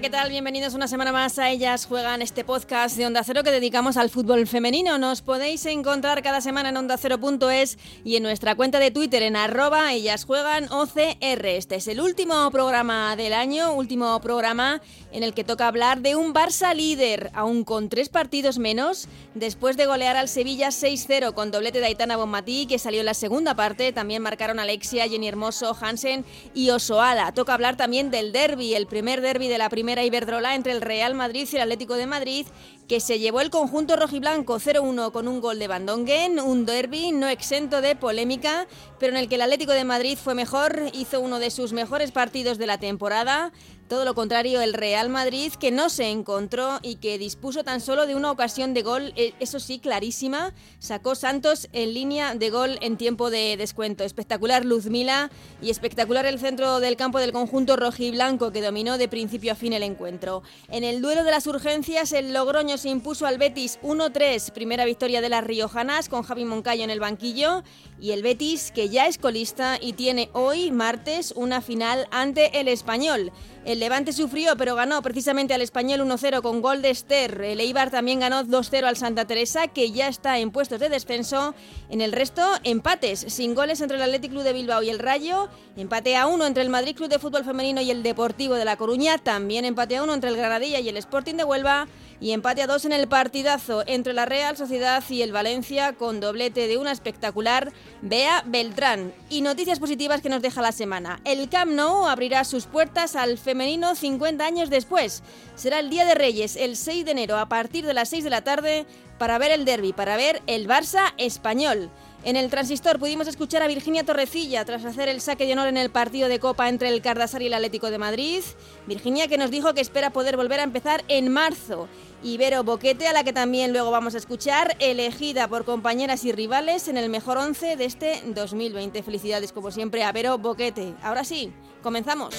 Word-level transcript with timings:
¿Qué 0.00 0.10
tal? 0.10 0.28
Bienvenidos 0.28 0.74
una 0.74 0.88
semana 0.88 1.10
más 1.10 1.38
a 1.38 1.50
Ellas 1.50 1.86
Juegan, 1.86 2.20
este 2.20 2.44
podcast 2.44 2.98
de 2.98 3.06
Onda 3.06 3.24
Cero 3.24 3.42
que 3.42 3.50
dedicamos 3.50 3.96
al 3.96 4.10
fútbol 4.10 4.46
femenino. 4.46 4.98
Nos 4.98 5.22
podéis 5.22 5.64
encontrar 5.64 6.22
cada 6.22 6.42
semana 6.42 6.68
en 6.68 6.76
ondacero.es 6.76 7.78
y 8.04 8.16
en 8.16 8.22
nuestra 8.22 8.56
cuenta 8.56 8.78
de 8.78 8.90
Twitter 8.90 9.22
en 9.22 9.36
arroba 9.36 9.94
Ellas 9.94 10.26
Juegan 10.26 10.70
OCR. 10.70 11.46
Este 11.46 11.76
es 11.76 11.88
el 11.88 12.02
último 12.02 12.50
programa 12.50 13.16
del 13.16 13.32
año, 13.32 13.72
último 13.72 14.20
programa 14.20 14.82
en 15.12 15.22
el 15.22 15.32
que 15.32 15.44
toca 15.44 15.66
hablar 15.66 16.02
de 16.02 16.14
un 16.14 16.34
Barça 16.34 16.74
líder, 16.74 17.30
aún 17.32 17.64
con 17.64 17.88
tres 17.88 18.10
partidos 18.10 18.58
menos, 18.58 19.08
después 19.34 19.78
de 19.78 19.86
golear 19.86 20.18
al 20.18 20.28
Sevilla 20.28 20.68
6-0 20.68 21.32
con 21.32 21.50
doblete 21.50 21.80
de 21.80 21.86
Aitana 21.86 22.18
Bonmatí, 22.18 22.66
que 22.66 22.78
salió 22.78 23.00
en 23.00 23.06
la 23.06 23.14
segunda 23.14 23.54
parte. 23.54 23.92
También 23.92 24.20
marcaron 24.20 24.58
Alexia, 24.58 25.08
Jenny 25.08 25.28
Hermoso, 25.28 25.74
Hansen 25.80 26.26
y 26.52 26.68
Osoala. 26.68 27.32
Toca 27.32 27.54
hablar 27.54 27.78
también 27.78 28.10
del 28.10 28.32
derby, 28.32 28.74
el 28.74 28.86
primer 28.86 29.22
derby 29.22 29.48
de 29.48 29.56
la 29.56 29.70
primera 29.70 29.85
Iberdrola 29.88 30.54
entre 30.54 30.72
el 30.72 30.80
Real 30.80 31.14
Madrid 31.14 31.48
y 31.50 31.56
el 31.56 31.62
Atlético 31.62 31.94
de 31.94 32.06
Madrid, 32.06 32.46
que 32.88 33.00
se 33.00 33.18
llevó 33.18 33.40
el 33.40 33.50
conjunto 33.50 33.96
rojiblanco 33.96 34.58
0-1 34.58 35.12
con 35.12 35.28
un 35.28 35.40
gol 35.40 35.58
de 35.58 35.68
Bandongen, 35.68 36.40
un 36.40 36.66
derby 36.66 37.12
no 37.12 37.28
exento 37.28 37.80
de 37.80 37.96
polémica, 37.96 38.66
pero 38.98 39.12
en 39.12 39.18
el 39.18 39.28
que 39.28 39.36
el 39.36 39.42
Atlético 39.42 39.72
de 39.72 39.84
Madrid 39.84 40.18
fue 40.22 40.34
mejor, 40.34 40.90
hizo 40.92 41.20
uno 41.20 41.38
de 41.38 41.50
sus 41.50 41.72
mejores 41.72 42.12
partidos 42.12 42.58
de 42.58 42.66
la 42.66 42.78
temporada. 42.78 43.52
Todo 43.88 44.04
lo 44.04 44.16
contrario, 44.16 44.60
el 44.62 44.74
Real 44.74 45.08
Madrid, 45.08 45.52
que 45.52 45.70
no 45.70 45.90
se 45.90 46.10
encontró 46.10 46.80
y 46.82 46.96
que 46.96 47.18
dispuso 47.18 47.62
tan 47.62 47.80
solo 47.80 48.08
de 48.08 48.16
una 48.16 48.32
ocasión 48.32 48.74
de 48.74 48.82
gol, 48.82 49.12
eh, 49.14 49.32
eso 49.38 49.60
sí, 49.60 49.78
clarísima, 49.78 50.54
sacó 50.80 51.14
Santos 51.14 51.68
en 51.72 51.94
línea 51.94 52.34
de 52.34 52.50
gol 52.50 52.78
en 52.80 52.96
tiempo 52.96 53.30
de 53.30 53.56
descuento. 53.56 54.02
Espectacular 54.02 54.64
Luzmila 54.64 55.30
y 55.62 55.70
espectacular 55.70 56.26
el 56.26 56.40
centro 56.40 56.80
del 56.80 56.96
campo 56.96 57.20
del 57.20 57.30
conjunto 57.30 57.76
rojiblanco 57.76 58.50
que 58.50 58.60
dominó 58.60 58.98
de 58.98 59.06
principio 59.06 59.52
a 59.52 59.54
fin 59.54 59.72
el 59.72 59.84
encuentro. 59.84 60.42
En 60.68 60.82
el 60.82 61.00
duelo 61.00 61.22
de 61.22 61.30
las 61.30 61.46
urgencias, 61.46 62.12
el 62.12 62.32
Logroño 62.32 62.78
se 62.78 62.88
impuso 62.88 63.24
al 63.24 63.38
Betis 63.38 63.78
1-3, 63.82 64.50
primera 64.50 64.84
victoria 64.84 65.20
de 65.20 65.28
las 65.28 65.44
riojanas 65.44 66.08
con 66.08 66.24
Javi 66.24 66.44
Moncayo 66.44 66.82
en 66.82 66.90
el 66.90 66.98
banquillo 66.98 67.62
y 68.00 68.10
el 68.10 68.22
Betis, 68.22 68.72
que 68.72 68.88
ya 68.88 69.06
es 69.06 69.16
colista 69.16 69.78
y 69.80 69.92
tiene 69.92 70.28
hoy, 70.32 70.72
martes, 70.72 71.32
una 71.36 71.60
final 71.60 72.08
ante 72.10 72.58
el 72.58 72.66
Español. 72.66 73.30
El 73.66 73.80
Levante 73.80 74.12
sufrió, 74.12 74.56
pero 74.56 74.76
ganó 74.76 75.02
precisamente 75.02 75.52
al 75.52 75.60
Español 75.60 76.00
1-0 76.00 76.40
con 76.40 76.62
gol 76.62 76.82
de 76.82 76.90
Esther. 76.90 77.40
El 77.40 77.58
Eibar 77.58 77.90
también 77.90 78.20
ganó 78.20 78.44
2-0 78.44 78.84
al 78.84 78.96
Santa 78.96 79.24
Teresa, 79.24 79.66
que 79.66 79.90
ya 79.90 80.06
está 80.06 80.38
en 80.38 80.52
puestos 80.52 80.78
de 80.78 80.88
descenso. 80.88 81.52
En 81.90 82.00
el 82.00 82.12
resto, 82.12 82.48
empates, 82.62 83.18
sin 83.26 83.56
goles 83.56 83.80
entre 83.80 83.96
el 83.96 84.04
Athletic 84.04 84.30
Club 84.30 84.44
de 84.44 84.52
Bilbao 84.52 84.84
y 84.84 84.90
el 84.90 85.00
Rayo. 85.00 85.48
Empate 85.76 86.14
a 86.14 86.28
uno 86.28 86.46
entre 86.46 86.62
el 86.62 86.68
Madrid 86.68 86.94
Club 86.94 87.08
de 87.08 87.18
Fútbol 87.18 87.44
Femenino 87.44 87.80
y 87.80 87.90
el 87.90 88.04
Deportivo 88.04 88.54
de 88.54 88.64
La 88.64 88.76
Coruña. 88.76 89.18
También 89.18 89.64
empate 89.64 89.96
a 89.96 90.04
uno 90.04 90.14
entre 90.14 90.30
el 90.30 90.36
Granadilla 90.36 90.78
y 90.78 90.88
el 90.88 90.96
Sporting 90.98 91.34
de 91.34 91.42
Huelva 91.42 91.88
y 92.20 92.32
empate 92.32 92.62
a 92.62 92.66
dos 92.66 92.84
en 92.84 92.92
el 92.92 93.08
partidazo 93.08 93.84
entre 93.86 94.12
la 94.12 94.24
Real 94.24 94.56
Sociedad 94.56 95.02
y 95.08 95.22
el 95.22 95.32
Valencia 95.32 95.92
con 95.92 96.20
doblete 96.20 96.66
de 96.68 96.78
una 96.78 96.92
espectacular 96.92 97.72
Bea 98.02 98.42
Beltrán. 98.46 99.12
Y 99.28 99.42
noticias 99.42 99.78
positivas 99.78 100.20
que 100.20 100.28
nos 100.28 100.42
deja 100.42 100.62
la 100.62 100.72
semana. 100.72 101.20
El 101.24 101.48
Camp 101.48 101.72
Nou 101.72 102.06
abrirá 102.06 102.44
sus 102.44 102.66
puertas 102.66 103.16
al 103.16 103.38
femenino 103.38 103.94
50 103.94 104.44
años 104.44 104.70
después. 104.70 105.22
Será 105.54 105.80
el 105.80 105.90
Día 105.90 106.04
de 106.04 106.14
Reyes, 106.14 106.56
el 106.56 106.76
6 106.76 107.04
de 107.04 107.10
enero, 107.10 107.38
a 107.38 107.48
partir 107.48 107.86
de 107.86 107.94
las 107.94 108.08
6 108.08 108.24
de 108.24 108.30
la 108.30 108.42
tarde, 108.42 108.86
para 109.18 109.38
ver 109.38 109.50
el 109.50 109.64
derby, 109.64 109.92
para 109.92 110.16
ver 110.16 110.42
el 110.46 110.68
Barça 110.68 111.14
español. 111.16 111.90
En 112.26 112.34
el 112.34 112.50
transistor 112.50 112.98
pudimos 112.98 113.28
escuchar 113.28 113.62
a 113.62 113.68
Virginia 113.68 114.02
Torrecilla 114.02 114.64
tras 114.64 114.84
hacer 114.84 115.08
el 115.08 115.20
saque 115.20 115.46
de 115.46 115.52
honor 115.52 115.68
en 115.68 115.76
el 115.76 115.90
partido 115.90 116.28
de 116.28 116.40
Copa 116.40 116.68
entre 116.68 116.88
el 116.88 117.00
Cardasar 117.00 117.40
y 117.40 117.46
el 117.46 117.54
Atlético 117.54 117.88
de 117.88 117.98
Madrid. 117.98 118.42
Virginia 118.88 119.28
que 119.28 119.38
nos 119.38 119.52
dijo 119.52 119.74
que 119.74 119.80
espera 119.80 120.10
poder 120.10 120.36
volver 120.36 120.58
a 120.58 120.64
empezar 120.64 121.04
en 121.06 121.28
marzo. 121.28 121.88
Ibero 122.24 122.64
Boquete, 122.64 123.06
a 123.06 123.12
la 123.12 123.22
que 123.22 123.32
también 123.32 123.72
luego 123.72 123.92
vamos 123.92 124.16
a 124.16 124.18
escuchar, 124.18 124.74
elegida 124.80 125.46
por 125.46 125.64
compañeras 125.64 126.24
y 126.24 126.32
rivales 126.32 126.88
en 126.88 126.96
el 126.96 127.10
mejor 127.10 127.38
once 127.38 127.76
de 127.76 127.84
este 127.84 128.20
2020. 128.26 129.04
Felicidades 129.04 129.52
como 129.52 129.70
siempre 129.70 130.02
a 130.02 130.10
Vero 130.10 130.36
Boquete. 130.36 130.94
Ahora 131.02 131.22
sí, 131.22 131.52
comenzamos. 131.80 132.34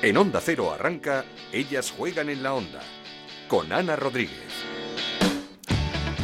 En 0.00 0.16
Onda 0.16 0.40
Cero 0.42 0.72
arranca 0.72 1.26
Ellas 1.52 1.90
juegan 1.90 2.30
en 2.30 2.42
la 2.42 2.54
Onda 2.54 2.80
con 3.48 3.70
Ana 3.70 3.96
Rodríguez. 3.96 4.51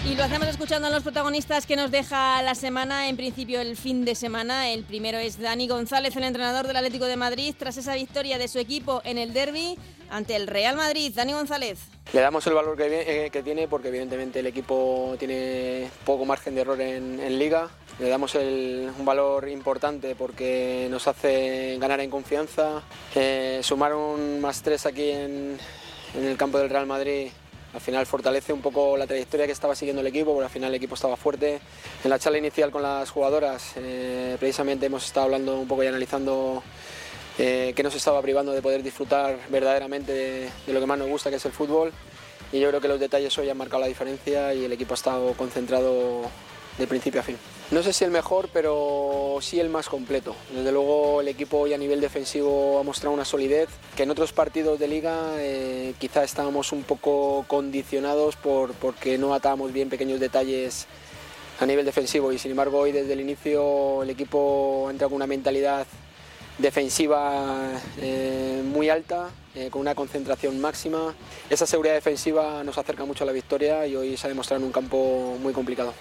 Y 0.09 0.15
lo 0.15 0.25
hacemos 0.25 0.49
escuchando 0.49 0.89
a 0.89 0.91
los 0.91 1.03
protagonistas 1.03 1.67
que 1.67 1.77
nos 1.77 1.91
deja 1.91 2.41
la 2.41 2.55
semana, 2.55 3.11
en 3.11 3.19
principio 3.19 3.61
el 3.61 3.77
fin 3.77 4.07
de 4.07 4.15
semana. 4.15 4.71
El 4.71 4.83
primero 4.85 5.19
es 5.19 5.39
Dani 5.39 5.69
González, 5.69 6.17
el 6.17 6.23
entrenador 6.23 6.67
del 6.67 6.77
Atlético 6.77 7.05
de 7.05 7.17
Madrid, 7.17 7.55
tras 7.59 7.77
esa 7.77 7.95
victoria 7.95 8.39
de 8.39 8.49
su 8.49 8.59
equipo 8.59 9.03
en 9.05 9.19
el 9.19 9.35
derby 9.35 9.77
ante 10.09 10.35
el 10.35 10.47
Real 10.47 10.77
Madrid. 10.77 11.13
Dani 11.15 11.35
González. 11.35 11.81
Le 12.15 12.23
damos 12.23 12.47
el 12.47 12.55
valor 12.55 12.75
que, 12.75 13.27
eh, 13.27 13.43
tiene 13.43 13.69
porque 13.69 13.89
evidentemente 13.89 14.41
el 14.41 14.47
equipo 14.47 15.15
tiene 15.19 15.91
poco 16.07 16.25
margen 16.25 16.55
de 16.55 16.63
error 16.63 16.81
en, 16.81 17.39
liga. 17.39 17.69
Le 17.99 18.09
damos 18.09 18.35
un 18.35 19.05
valor 19.05 19.47
importante 19.51 20.15
porque 20.15 20.89
nos 20.91 21.07
hace 21.07 21.77
ganar 21.79 22.01
en 22.01 22.09
confianza. 22.09 22.83
Eh, 23.15 23.61
sumar 23.63 23.95
un 23.95 24.41
más 24.41 24.63
tres 24.63 24.87
aquí 24.87 25.11
en, 25.11 25.59
en 26.15 26.25
el 26.25 26.39
campo 26.39 26.57
del 26.57 26.71
Real 26.71 26.87
Madrid 26.87 27.29
al 27.75 27.81
final 27.81 28.06
fortalece 28.06 28.53
un 28.53 28.62
poco 28.62 28.97
la 28.97 29.06
trayectoria 29.06 29.47
que 29.47 29.53
estaba 29.53 29.75
siguiendo 29.75 30.01
el 30.01 30.06
equipo, 30.06 30.33
porque 30.33 30.47
al 30.47 30.51
final 30.51 30.71
el 30.71 30.77
equipo 30.77 30.95
estaba 30.95 31.17
fuerte. 31.17 31.61
En 32.03 32.11
la 32.11 32.19
charla 32.19 32.39
inicial 32.39 32.71
con 32.71 32.83
las 32.83 33.11
jugadoras, 33.11 33.73
eh, 33.77 34.37
precisamente 34.39 34.87
hemos 34.87 35.05
estado 35.05 35.27
hablando 35.27 35.59
un 35.59 35.69
poco 35.69 35.84
y 35.84 35.87
analizando 35.87 36.62
eh, 37.39 37.73
qué 37.77 37.83
nos 37.83 37.95
estaba 37.95 38.23
privando 38.23 38.53
de 38.53 38.62
poder 38.62 38.83
disfrutar 38.83 39.39
verdaderamente 39.51 40.12
de, 40.12 40.51
de, 40.67 40.73
lo 40.73 40.81
que 40.81 40.87
más 40.87 40.99
nos 40.99 41.09
gusta, 41.09 41.31
que 41.31 41.37
es 41.37 41.45
el 41.45 41.53
fútbol. 41.53 41.93
Y 42.53 42.61
yo 42.61 42.69
creo 42.69 42.81
que 42.81 42.89
los 42.89 42.99
detalles 42.99 43.37
hoy 43.37 43.51
han 43.51 43.59
marcado 43.59 43.83
la 43.83 43.89
diferencia 43.89 44.55
y 44.55 44.65
el 44.65 44.73
equipo 44.73 44.95
ha 44.95 44.97
estado 44.97 45.35
concentrado 45.35 46.23
de 46.78 46.87
principio 46.87 47.21
a 47.21 47.25
fin. 47.25 47.37
No 47.71 47.83
sé 47.83 47.93
si 47.93 48.05
el 48.05 48.11
mejor, 48.11 48.49
pero 48.53 49.39
sí 49.41 49.61
el 49.61 49.69
más 49.69 49.89
completo. 49.89 50.34
Desde 50.55 50.72
luego 50.72 51.21
el 51.21 51.28
equipo 51.28 51.59
hoy 51.59 51.75
a 51.75 51.78
nivel 51.78 52.00
defensivo 52.00 52.78
ha 52.78 52.83
mostrado 52.83 53.15
una 53.15 53.25
solidez 53.25 53.69
que 53.97 54.05
en 54.05 54.11
otros 54.11 54.33
partidos 54.33 54.78
de 54.78 54.88
liga 54.88 55.34
eh, 55.37 55.94
quizá 55.99 56.25
estábamos 56.25 56.72
un 56.72 56.84
poco 56.84 57.44
condicionados 57.49 58.37
por, 58.37 58.72
porque 58.75 59.19
no 59.19 59.34
atábamos 59.34 59.72
bien 59.72 59.91
pequeños 59.91 60.21
detalles 60.21 60.87
a 61.61 61.67
nivel 61.67 61.84
defensivo 61.84 62.33
y 62.33 62.38
sin 62.38 62.53
embargo 62.53 62.78
hoy 62.78 62.93
desde 62.93 63.12
el 63.12 63.21
inicio 63.21 64.03
el 64.03 64.11
equipo 64.11 64.87
ha 64.87 64.91
entrado 64.93 65.11
con 65.11 65.17
una 65.17 65.27
mentalidad 65.27 65.87
defensiva 66.59 67.71
eh, 68.00 68.62
muy 68.65 68.88
alta, 68.88 69.31
eh, 69.55 69.69
con 69.71 69.81
una 69.81 69.94
concentración 69.94 70.61
máxima. 70.61 71.15
Esa 71.49 71.67
seguridad 71.67 71.94
defensiva 71.94 72.62
nos 72.65 72.78
acerca 72.78 73.05
mucho 73.05 73.25
a 73.25 73.27
la 73.27 73.33
victoria 73.33 73.87
y 73.87 73.97
hoy 73.97 74.17
se 74.17 74.27
ha 74.27 74.28
demostrado 74.28 74.61
en 74.61 74.67
un 74.67 74.72
campo 74.72 75.37
muy 75.41 75.53
complicado. 75.53 75.94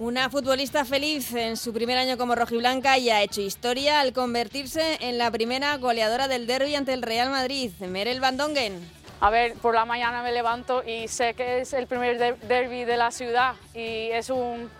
Una 0.00 0.30
futbolista 0.30 0.84
feliz 0.84 1.34
en 1.34 1.56
su 1.56 1.72
primer 1.72 1.98
año 1.98 2.16
como 2.16 2.36
rojiblanca 2.36 2.96
y 2.98 3.10
ha 3.10 3.20
hecho 3.20 3.40
historia 3.40 3.98
al 3.98 4.12
convertirse 4.12 4.96
en 5.00 5.18
la 5.18 5.28
primera 5.32 5.76
goleadora 5.76 6.28
del 6.28 6.46
derby 6.46 6.76
ante 6.76 6.92
el 6.92 7.02
Real 7.02 7.30
Madrid, 7.30 7.72
Merel 7.80 8.20
Van 8.20 8.36
Dongen. 8.36 8.78
A 9.20 9.30
ver, 9.30 9.54
por 9.54 9.74
la 9.74 9.84
mañana 9.84 10.22
me 10.22 10.30
levanto 10.30 10.84
y 10.84 11.08
sé 11.08 11.34
que 11.34 11.62
es 11.62 11.72
el 11.72 11.88
primer 11.88 12.38
derby 12.46 12.84
de 12.84 12.96
la 12.96 13.10
ciudad 13.10 13.56
y 13.74 14.10
es 14.12 14.30
un 14.30 14.70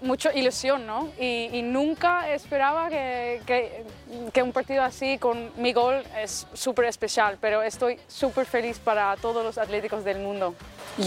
mucha 0.00 0.32
ilusión, 0.34 0.86
¿no? 0.86 1.10
Y, 1.18 1.62
nunca 1.62 2.30
esperaba 2.30 2.88
que, 2.88 3.40
que, 4.32 4.42
un 4.42 4.52
partido 4.52 4.82
así 4.82 5.18
con 5.18 5.50
mi 5.56 5.72
gol 5.72 6.02
es 6.16 6.46
súper 6.52 6.86
especial, 6.86 7.38
pero 7.40 7.62
estoy 7.62 7.98
súper 8.08 8.46
feliz 8.46 8.78
para 8.78 9.16
todos 9.16 9.44
los 9.44 9.58
atléticos 9.58 10.04
del 10.04 10.18
mundo. 10.18 10.54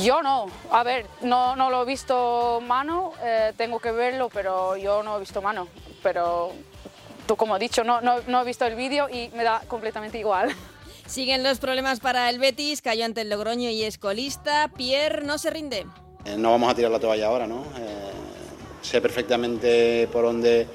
Yo 0.03 0.21
no, 0.21 0.47
a 0.71 0.83
ver, 0.83 1.05
no, 1.21 1.55
no 1.55 1.69
lo 1.69 1.83
he 1.83 1.85
visto 1.85 2.61
mano, 2.65 3.13
eh, 3.23 3.53
tengo 3.57 3.79
que 3.79 3.91
verlo, 3.91 4.29
pero 4.29 4.75
yo 4.77 5.03
no 5.03 5.17
he 5.17 5.19
visto 5.19 5.41
mano, 5.41 5.67
pero 6.03 6.51
tú 7.27 7.35
como 7.35 7.55
he 7.57 7.59
dicho, 7.59 7.83
no, 7.83 8.01
no, 8.01 8.21
no 8.27 8.41
he 8.41 8.45
visto 8.45 8.65
el 8.65 8.75
vídeo 8.75 9.07
y 9.09 9.29
me 9.35 9.43
da 9.43 9.61
completamente 9.67 10.17
igual. 10.17 10.53
Siguen 11.05 11.41
los 11.41 11.59
problemas 11.59 12.01
para 12.01 12.29
el 12.29 12.37
Betis, 12.37 12.81
cayó 12.81 13.05
ante 13.05 13.21
el 13.21 13.29
Logroño 13.29 13.69
y 13.69 13.83
es 13.83 13.97
colista. 13.97 14.69
Pierre 14.75 15.23
no 15.23 15.37
se 15.37 15.49
rinde. 15.49 15.85
Eh, 16.25 16.35
no 16.37 16.51
vamos 16.51 16.69
a 16.69 16.75
tirar 16.75 16.91
la 16.91 16.99
toalla 16.99 17.27
ahora, 17.27 17.47
¿no? 17.47 17.63
Eh, 17.77 18.11
sé 18.87 19.01
perfectamente 19.01 20.07
por 20.11 20.23
dónde 20.23 20.65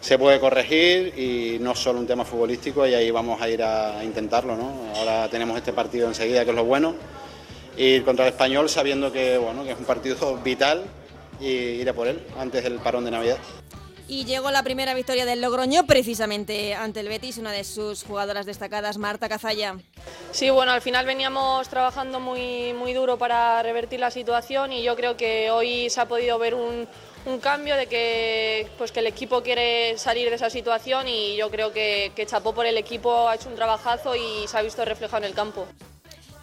se 0.00 0.18
puede 0.18 0.40
corregir 0.40 1.18
y 1.18 1.58
no 1.60 1.74
solo 1.74 1.98
un 1.98 2.06
tema 2.06 2.24
futbolístico 2.24 2.86
y 2.86 2.94
ahí 2.94 3.10
vamos 3.10 3.40
a 3.40 3.48
ir 3.48 3.62
a 3.62 4.02
intentarlo. 4.02 4.56
¿no? 4.56 4.72
Ahora 4.96 5.28
tenemos 5.28 5.56
este 5.56 5.72
partido 5.72 6.08
enseguida, 6.08 6.44
que 6.44 6.50
es 6.50 6.56
lo 6.56 6.64
bueno, 6.64 6.94
ir 7.76 8.04
contra 8.04 8.26
el 8.26 8.32
español 8.32 8.68
sabiendo 8.68 9.12
que, 9.12 9.38
bueno, 9.38 9.64
que 9.64 9.72
es 9.72 9.78
un 9.78 9.84
partido 9.84 10.36
vital 10.44 10.84
y 11.40 11.46
ir 11.46 11.88
a 11.88 11.92
por 11.92 12.08
él 12.08 12.20
antes 12.38 12.62
del 12.64 12.74
parón 12.74 13.04
de 13.04 13.10
Navidad. 13.10 13.38
Y 14.10 14.24
llegó 14.24 14.50
la 14.50 14.62
primera 14.62 14.94
victoria 14.94 15.26
del 15.26 15.42
Logroño 15.42 15.84
precisamente 15.84 16.74
ante 16.74 17.00
el 17.00 17.08
Betis, 17.08 17.36
una 17.36 17.52
de 17.52 17.62
sus 17.62 18.04
jugadoras 18.04 18.46
destacadas, 18.46 18.96
Marta 18.96 19.28
Cazalla. 19.28 19.76
Sí, 20.30 20.48
bueno, 20.48 20.72
al 20.72 20.80
final 20.80 21.04
veníamos 21.04 21.68
trabajando 21.68 22.18
muy, 22.18 22.72
muy 22.72 22.94
duro 22.94 23.18
para 23.18 23.62
revertir 23.62 24.00
la 24.00 24.10
situación 24.10 24.72
y 24.72 24.82
yo 24.82 24.96
creo 24.96 25.18
que 25.18 25.50
hoy 25.50 25.90
se 25.90 26.00
ha 26.00 26.08
podido 26.08 26.38
ver 26.38 26.54
un, 26.54 26.88
un 27.28 27.40
cambio 27.40 27.76
de 27.76 27.86
que, 27.86 28.68
pues 28.78 28.92
que 28.92 29.00
el 29.00 29.06
equipo 29.06 29.42
quiere 29.42 29.96
salir 29.98 30.28
de 30.28 30.36
esa 30.36 30.50
situación 30.50 31.06
y 31.08 31.36
yo 31.36 31.50
creo 31.50 31.72
que, 31.72 32.12
que 32.14 32.26
chapó 32.26 32.54
por 32.54 32.66
el 32.66 32.78
equipo, 32.78 33.28
ha 33.28 33.34
hecho 33.34 33.48
un 33.48 33.54
trabajazo 33.54 34.16
y 34.16 34.46
se 34.46 34.58
ha 34.58 34.62
visto 34.62 34.84
reflejado 34.84 35.18
en 35.18 35.24
el 35.24 35.34
campo. 35.34 35.66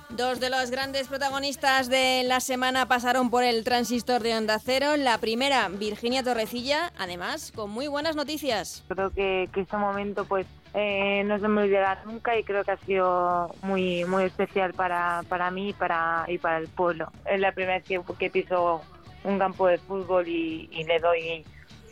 Dos 0.10 0.40
de 0.40 0.50
los 0.50 0.72
grandes 0.72 1.08
protagonistas 1.08 1.90
de 1.90 2.24
la 2.26 2.40
semana 2.40 2.88
pasaron 2.88 3.30
por 3.30 3.44
el 3.44 3.64
transistor 3.64 4.22
de 4.22 4.38
Onda 4.38 4.60
Cero. 4.64 4.96
La 4.98 5.18
primera, 5.18 5.68
Virginia 5.68 6.24
Torrecilla, 6.24 6.94
además, 6.98 7.52
con 7.54 7.70
muy 7.72 7.88
buenas 7.88 8.16
noticias. 8.16 8.84
Creo 8.88 9.10
que, 9.10 9.50
que 9.52 9.62
este 9.62 9.76
momento 9.76 10.24
pues 10.24 10.48
eh, 10.74 11.24
no 11.26 11.40
se 11.40 11.48
me 11.48 11.64
olvidará 11.64 12.02
nunca 12.06 12.38
y 12.38 12.44
creo 12.44 12.64
que 12.64 12.72
ha 12.72 12.78
sido 12.78 13.54
muy 13.64 14.06
muy 14.06 14.26
especial 14.26 14.74
para, 14.74 15.24
para 15.28 15.50
mí 15.52 15.70
y 15.70 15.74
para, 15.74 16.26
y 16.28 16.38
para 16.38 16.60
el 16.60 16.68
pueblo. 16.68 17.12
Es 17.26 17.40
la 17.42 17.52
primera 17.52 17.80
vez 17.80 17.84
que, 17.84 18.00
que 18.18 18.30
piso 18.30 18.82
un 19.26 19.38
campo 19.40 19.68
de 19.68 19.78
fútbol 19.78 20.28
y, 20.28 20.70
y 20.72 20.84
le 20.86 21.00
doy 21.00 21.46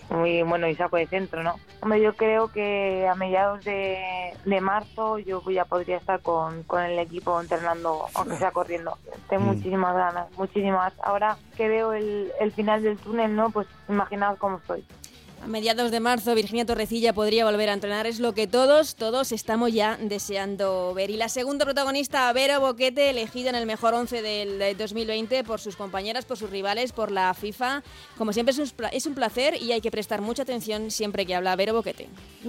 muy 0.10 0.44
bueno 0.44 0.68
y 0.68 0.76
saco 0.76 0.98
de 0.98 1.08
centro, 1.08 1.42
¿no? 1.44 1.56
Hombre, 1.82 2.02
yo 2.02 2.14
creo 2.16 2.50
que 2.52 3.08
a 3.08 3.16
mediados 3.16 3.64
de, 3.66 3.98
de 4.46 4.62
marzo 4.62 5.18
yo 5.18 5.42
ya 5.50 5.66
podría 5.66 5.98
estar 5.98 6.22
con, 6.22 6.64
con 6.64 6.82
el 6.84 7.00
equipo 7.00 7.40
entrenando, 7.42 8.06
aunque 8.14 8.36
sea 8.36 8.52
corriendo. 8.52 8.98
Tengo 9.30 9.46
Mm. 9.46 9.48
muchísimas 9.48 9.96
ganas, 9.96 10.28
muchísimas. 10.38 10.94
Ahora 11.04 11.38
que 11.58 11.68
veo 11.68 11.94
el, 11.94 12.32
el 12.40 12.52
final 12.52 12.84
del 12.84 12.98
túnel, 12.98 13.36
¿no? 13.36 13.50
Pues 13.50 13.68
imaginaos 13.90 14.38
cómo 14.38 14.58
estoy. 14.58 14.86
A 15.44 15.48
mediados 15.48 15.92
de 15.92 16.00
marzo, 16.00 16.34
Virginia 16.36 16.66
Torrecilla 16.66 17.12
podría 17.12 17.44
volver 17.44 17.70
a 17.70 17.74
entrenar. 17.74 18.08
Es 18.08 18.22
lo 18.22 18.34
que 18.34 18.48
todos, 18.48 18.96
todos 18.96 19.34
estamos 19.34 19.74
ya 19.74 19.98
deseando 20.00 20.94
ver. 20.94 21.10
Y 21.10 21.18
la 21.18 21.28
segunda 21.28 21.66
protagonista, 21.66 22.32
Vero 22.32 22.62
Boquete, 22.62 23.10
elegida 23.10 23.50
en 23.50 23.56
el 23.56 23.66
mejor 23.66 23.94
11 23.94 24.22
del 24.22 24.62
eh, 24.62 24.74
2020 24.76 25.44
por 25.44 25.60
sus 25.60 25.76
compañeras, 25.76 26.24
por 26.24 26.38
sus 26.38 26.50
rivales, 26.50 26.94
por 26.94 27.12
la 27.12 27.34
FIFA. 27.34 27.84
Como 28.18 28.32
siempre, 28.32 28.54
es 28.54 28.60
un, 28.60 28.70
pla- 28.70 28.88
es 28.90 29.06
un 29.06 29.16
placer 29.16 29.62
y 29.62 29.74
hay 29.74 29.82
que 29.82 29.92
prestar 29.92 30.22
mucha 30.22 30.44
atención 30.44 30.90
siempre 30.92 31.26
que 31.26 31.36
habla 31.36 31.58
Vero 31.58 31.74
Boquete. 31.74 32.08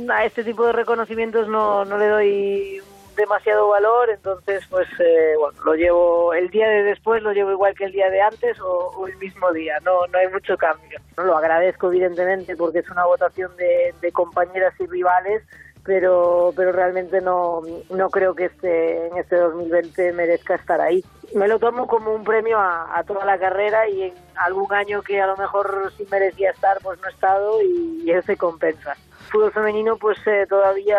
a 0.09 0.25
este 0.25 0.45
tipo 0.45 0.65
de 0.65 0.73
reconocimientos 0.73 1.49
no, 1.49 1.85
no 1.85 1.99
le 1.99 2.07
doy 2.07 2.81
demasiado 3.15 3.69
valor, 3.69 4.11
entonces 4.11 4.67
pues 4.69 4.89
eh, 4.99 5.35
bueno, 5.39 5.59
lo 5.65 5.75
llevo 5.75 6.35
el 6.35 6.49
día 6.51 6.69
de 6.69 6.83
después 6.83 7.23
lo 7.23 7.33
llevo 7.33 7.53
igual 7.53 7.75
que 7.75 7.85
el 7.85 7.93
día 7.93 8.11
de 8.11 8.21
antes 8.21 8.61
o, 8.61 8.91
o 8.97 9.07
el 9.07 9.17
mismo 9.17 9.53
día, 9.53 9.79
no, 9.85 10.07
no 10.07 10.19
hay 10.19 10.29
mucho 10.29 10.57
cambio. 10.57 10.99
Lo 11.17 11.37
agradezco 11.37 11.89
evidentemente 11.89 12.57
porque 12.57 12.81
es 12.81 12.91
una 12.91 13.05
votación 13.05 13.57
de, 13.57 13.95
de 14.01 14.13
compañeras 14.13 14.75
y 14.81 14.87
rivales, 14.87 15.43
pero 15.85 16.53
pero 16.57 16.73
realmente 16.73 17.21
no, 17.21 17.63
no 17.91 18.11
creo 18.11 18.35
que 18.35 18.47
este 18.47 19.07
en 19.09 19.19
este 19.19 19.37
2020 19.37 20.13
merezca 20.13 20.55
estar 20.55 20.81
ahí. 20.81 21.05
Me 21.35 21.49
lo 21.49 21.59
tomo 21.59 21.87
como 21.87 22.15
un 22.15 22.25
premio 22.25 22.59
a, 22.59 22.97
a 22.97 23.05
toda 23.05 23.25
la 23.25 23.39
carrera 23.39 23.89
y 23.89 24.03
en 24.03 24.15
algún 24.37 24.73
año 24.73 25.03
que 25.03 25.21
a 25.21 25.27
lo 25.27 25.37
mejor 25.37 25.93
sí 25.97 26.07
merecía 26.11 26.51
estar, 26.51 26.79
pues 26.83 27.01
no 27.01 27.09
he 27.09 27.11
estado 27.11 27.63
y, 27.63 28.03
y 28.05 28.11
eso 28.11 28.23
se 28.23 28.37
compensa 28.37 28.97
fútbol 29.35 29.53
femenino 29.53 29.97
pues 29.97 30.17
eh, 30.27 30.47
todavía 30.49 30.97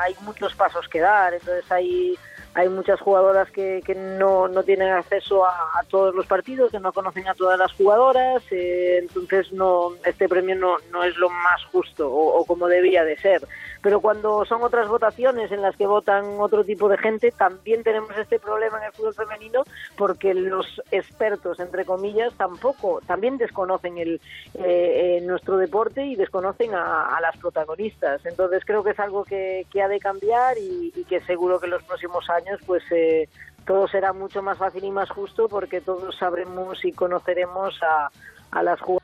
hay 0.00 0.14
muchos 0.20 0.54
pasos 0.54 0.86
que 0.88 1.00
dar, 1.00 1.32
entonces 1.32 1.64
hay 1.72 2.18
hay 2.54 2.68
muchas 2.68 3.00
jugadoras 3.00 3.50
que, 3.50 3.82
no, 4.18 4.48
no 4.48 4.62
tienen 4.62 4.90
acceso 4.90 5.44
a, 5.44 5.82
todos 5.88 6.14
los 6.14 6.26
partidos, 6.26 6.70
que 6.70 6.80
no 6.80 6.92
conocen 6.92 7.26
a 7.28 7.34
todas 7.34 7.58
las 7.58 7.72
jugadoras, 7.72 8.42
eh, 8.50 8.98
entonces 8.98 9.52
no 9.52 9.90
este 10.04 10.28
premio 10.28 10.56
no, 10.56 10.76
no 10.90 11.02
es 11.04 11.16
lo 11.16 11.28
más 11.28 11.64
justo 11.70 12.08
o, 12.08 12.40
o 12.40 12.44
como 12.44 12.68
debía 12.68 13.04
de 13.04 13.16
ser. 13.16 13.42
Pero 13.82 14.00
cuando 14.00 14.44
son 14.44 14.62
otras 14.62 14.88
votaciones 14.88 15.50
en 15.50 15.60
las 15.60 15.76
que 15.76 15.86
votan 15.86 16.24
otro 16.38 16.64
tipo 16.64 16.88
de 16.88 16.98
gente, 16.98 17.32
también 17.32 17.82
tenemos 17.82 18.16
este 18.16 18.38
problema 18.38 18.78
en 18.78 18.84
el 18.84 18.92
fútbol 18.92 19.14
femenino 19.14 19.64
porque 19.96 20.34
los 20.34 20.80
expertos, 20.92 21.58
entre 21.58 21.84
comillas, 21.84 22.32
tampoco, 22.34 23.00
también 23.06 23.38
desconocen 23.38 23.98
el, 23.98 24.20
eh, 24.54 25.18
eh, 25.18 25.20
nuestro 25.22 25.56
deporte 25.56 26.06
y 26.06 26.14
desconocen 26.14 26.74
a, 26.74 27.16
a 27.16 27.20
las 27.20 27.36
protagonistas. 27.38 28.24
Entonces 28.24 28.62
creo 28.64 28.84
que 28.84 28.90
es 28.90 29.00
algo 29.00 29.24
que, 29.24 29.66
que 29.70 29.82
ha 29.82 29.88
de 29.88 29.98
cambiar 29.98 30.56
y, 30.58 30.92
y 30.94 31.04
que 31.04 31.20
seguro 31.22 31.58
que 31.58 31.66
en 31.66 31.72
los 31.72 31.82
próximos 31.82 32.30
años 32.30 32.41
pues 32.66 32.82
eh, 32.90 33.28
todo 33.66 33.88
será 33.88 34.12
mucho 34.12 34.42
más 34.42 34.58
fácil 34.58 34.84
y 34.84 34.90
más 34.90 35.10
justo 35.10 35.48
porque 35.48 35.80
todos 35.80 36.16
sabremos 36.16 36.84
y 36.84 36.92
conoceremos 36.92 37.74
a, 37.82 38.10
a 38.50 38.62
las 38.62 38.80
jugadoras. 38.80 39.02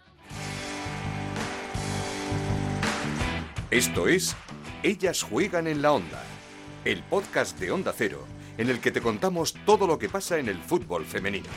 Esto 3.70 4.08
es 4.08 4.36
Ellas 4.82 5.22
juegan 5.22 5.66
en 5.66 5.82
la 5.82 5.92
onda, 5.92 6.22
el 6.84 7.02
podcast 7.02 7.58
de 7.58 7.70
Onda 7.70 7.92
Cero, 7.94 8.24
en 8.56 8.70
el 8.70 8.80
que 8.80 8.90
te 8.90 9.02
contamos 9.02 9.54
todo 9.66 9.86
lo 9.86 9.98
que 9.98 10.08
pasa 10.08 10.38
en 10.38 10.48
el 10.48 10.56
fútbol 10.56 11.04
femenino. 11.04 11.48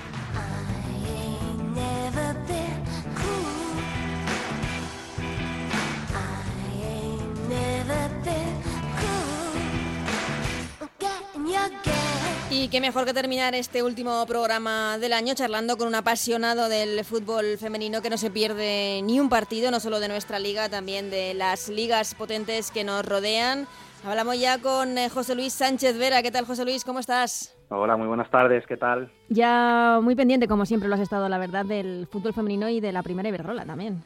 Y 12.62 12.68
qué 12.68 12.80
mejor 12.80 13.06
que 13.06 13.14
terminar 13.16 13.56
este 13.56 13.82
último 13.82 14.24
programa 14.28 15.00
del 15.00 15.14
año 15.14 15.34
charlando 15.34 15.78
con 15.78 15.88
un 15.88 15.96
apasionado 15.96 16.70
del 16.70 17.04
fútbol 17.04 17.58
femenino 17.58 18.04
que 18.04 18.12
no 18.12 18.18
se 18.18 18.30
pierde 18.30 19.02
ni 19.02 19.20
un 19.20 19.30
partido, 19.30 19.72
no 19.72 19.80
solo 19.80 20.00
de 20.00 20.08
nuestra 20.08 20.38
liga, 20.38 20.70
también 20.70 21.10
de 21.10 21.34
las 21.34 21.70
ligas 21.70 22.14
potentes 22.14 22.70
que 22.70 22.84
nos 22.84 23.04
rodean. 23.04 23.66
Hablamos 24.06 24.40
ya 24.40 24.60
con 24.62 24.96
eh, 25.00 25.10
José 25.10 25.34
Luis 25.34 25.54
Sánchez 25.54 25.98
Vera. 25.98 26.22
¿Qué 26.22 26.30
tal, 26.30 26.46
José 26.46 26.64
Luis? 26.64 26.86
¿Cómo 26.86 27.00
estás? 27.00 27.58
Hola, 27.70 27.98
muy 27.98 28.06
buenas 28.06 28.30
tardes, 28.30 28.64
¿qué 28.68 28.78
tal? 28.78 29.12
Ya 29.30 29.98
muy 30.04 30.16
pendiente, 30.16 30.48
como 30.48 30.68
siempre 30.68 30.88
lo 30.88 30.94
has 30.94 31.02
estado, 31.02 31.28
la 31.30 31.40
verdad, 31.40 31.66
del 31.66 32.08
fútbol 32.12 32.36
femenino 32.36 32.70
y 32.70 32.80
de 32.80 32.92
la 32.92 33.02
primera 33.02 33.28
Iberdrola 33.28 33.66
también. 33.66 34.04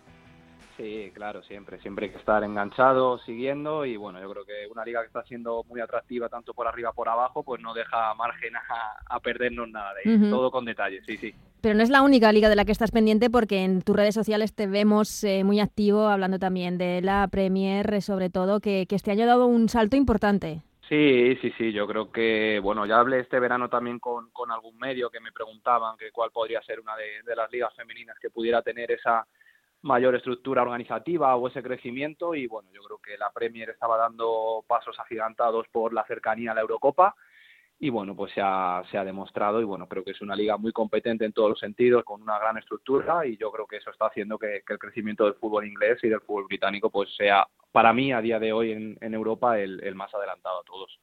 Sí, 0.78 1.10
claro, 1.14 1.42
siempre, 1.44 1.80
siempre 1.80 2.08
hay 2.08 2.12
que 2.12 2.18
estar 2.18 2.44
enganchado, 2.44 3.18
siguiendo 3.20 3.86
y 3.86 3.96
bueno, 3.96 4.20
yo 4.20 4.30
creo 4.30 4.46
que 4.46 4.68
una 4.70 4.84
liga 4.84 5.00
que 5.02 5.08
está 5.08 5.24
siendo 5.24 5.64
muy 5.70 5.80
atractiva 5.80 6.28
tanto 6.28 6.54
por 6.54 6.68
arriba 6.68 6.90
como 6.90 6.96
por 6.96 7.10
abajo, 7.10 7.44
pues 7.44 7.62
no 7.62 7.74
deja 7.74 8.14
margen 8.16 8.56
a, 8.56 8.62
a 9.08 9.20
perdernos 9.22 9.70
nada 9.70 9.94
de 9.94 10.12
ahí, 10.12 10.30
todo 10.30 10.52
con 10.52 10.66
detalle, 10.66 11.02
sí, 11.06 11.18
sí. 11.18 11.34
Pero 11.62 11.76
no 11.76 11.84
es 11.84 11.90
la 11.90 12.02
única 12.02 12.32
liga 12.32 12.50
de 12.50 12.56
la 12.56 12.66
que 12.66 12.72
estás 12.72 12.92
pendiente 12.92 13.30
porque 13.30 13.64
en 13.64 13.82
tus 13.82 13.96
redes 13.96 14.16
sociales 14.16 14.54
te 14.54 14.68
vemos 14.68 15.24
eh, 15.24 15.44
muy 15.44 15.60
activo 15.60 16.08
hablando 16.08 16.40
también 16.40 16.78
de 16.78 17.02
la 17.02 17.28
Premier, 17.30 17.94
eh, 17.94 18.02
sobre 18.02 18.30
todo, 18.30 18.60
que, 18.60 18.86
que 18.88 18.96
este 18.96 19.12
año 19.12 19.24
ha 19.24 19.28
dado 19.28 19.46
un 19.46 19.70
salto 19.70 19.96
importante. 19.96 20.62
Sí, 20.90 21.38
sí, 21.42 21.52
sí, 21.58 21.72
yo 21.72 21.88
creo 21.88 22.12
que, 22.12 22.60
bueno, 22.62 22.86
ya 22.86 23.00
hablé 23.00 23.22
este 23.22 23.40
verano 23.40 23.70
también 23.70 23.98
con, 23.98 24.30
con 24.32 24.52
algún 24.52 24.78
medio 24.78 25.10
que 25.10 25.20
me 25.20 25.32
preguntaban 25.32 25.98
que 25.98 26.12
cuál 26.12 26.32
podría 26.32 26.62
ser 26.62 26.80
una 26.80 26.96
de, 26.96 27.24
de 27.26 27.36
las 27.36 27.52
ligas 27.52 27.74
femeninas 27.76 28.18
que 28.20 28.30
pudiera 28.30 28.62
tener 28.62 28.92
esa 28.92 29.26
mayor 29.86 30.16
estructura 30.16 30.64
organizativa 30.64 31.36
o 31.36 31.48
ese 31.48 31.62
crecimiento 31.62 32.34
y 32.34 32.48
bueno, 32.48 32.70
yo 32.74 32.82
creo 32.82 32.98
que 32.98 33.18
la 33.20 33.32
Premier 33.32 33.70
estaba 33.70 33.98
dando 33.98 34.66
pasos 34.68 35.00
agigantados 35.00 35.68
por 35.72 35.94
la 35.94 36.04
cercanía 36.06 36.52
a 36.52 36.56
la 36.56 36.62
Eurocopa 36.62 37.16
y 37.78 37.92
bueno, 37.92 38.16
pues 38.16 38.34
se 38.34 38.42
ha, 38.42 38.82
se 38.90 38.98
ha 38.98 39.04
demostrado 39.04 39.62
y 39.62 39.64
bueno, 39.64 39.88
creo 39.88 40.04
que 40.04 40.12
es 40.12 40.22
una 40.22 40.36
liga 40.36 40.58
muy 40.58 40.72
competente 40.72 41.24
en 41.24 41.34
todos 41.34 41.52
los 41.52 41.60
sentidos, 41.60 42.04
con 42.04 42.20
una 42.20 42.40
gran 42.40 42.58
estructura 42.58 43.28
y 43.28 43.38
yo 43.38 43.52
creo 43.52 43.68
que 43.68 43.78
eso 43.78 43.92
está 43.92 44.08
haciendo 44.08 44.40
que, 44.40 44.64
el 44.68 44.80
crecimiento 44.80 45.26
del 45.26 45.36
fútbol 45.36 45.68
inglés 45.68 46.00
y 46.02 46.10
del 46.10 46.22
fútbol 46.22 46.46
británico 46.48 46.90
pues 46.90 47.16
sea 47.16 47.46
para 47.72 47.94
mí 47.94 48.12
a 48.12 48.22
día 48.22 48.40
de 48.40 48.54
hoy 48.54 48.72
en, 48.72 48.98
en 49.02 49.14
Europa 49.14 49.60
el, 49.60 49.84
el 49.84 49.94
más 49.94 50.12
adelantado 50.16 50.62
a 50.62 50.64
todos. 50.64 51.00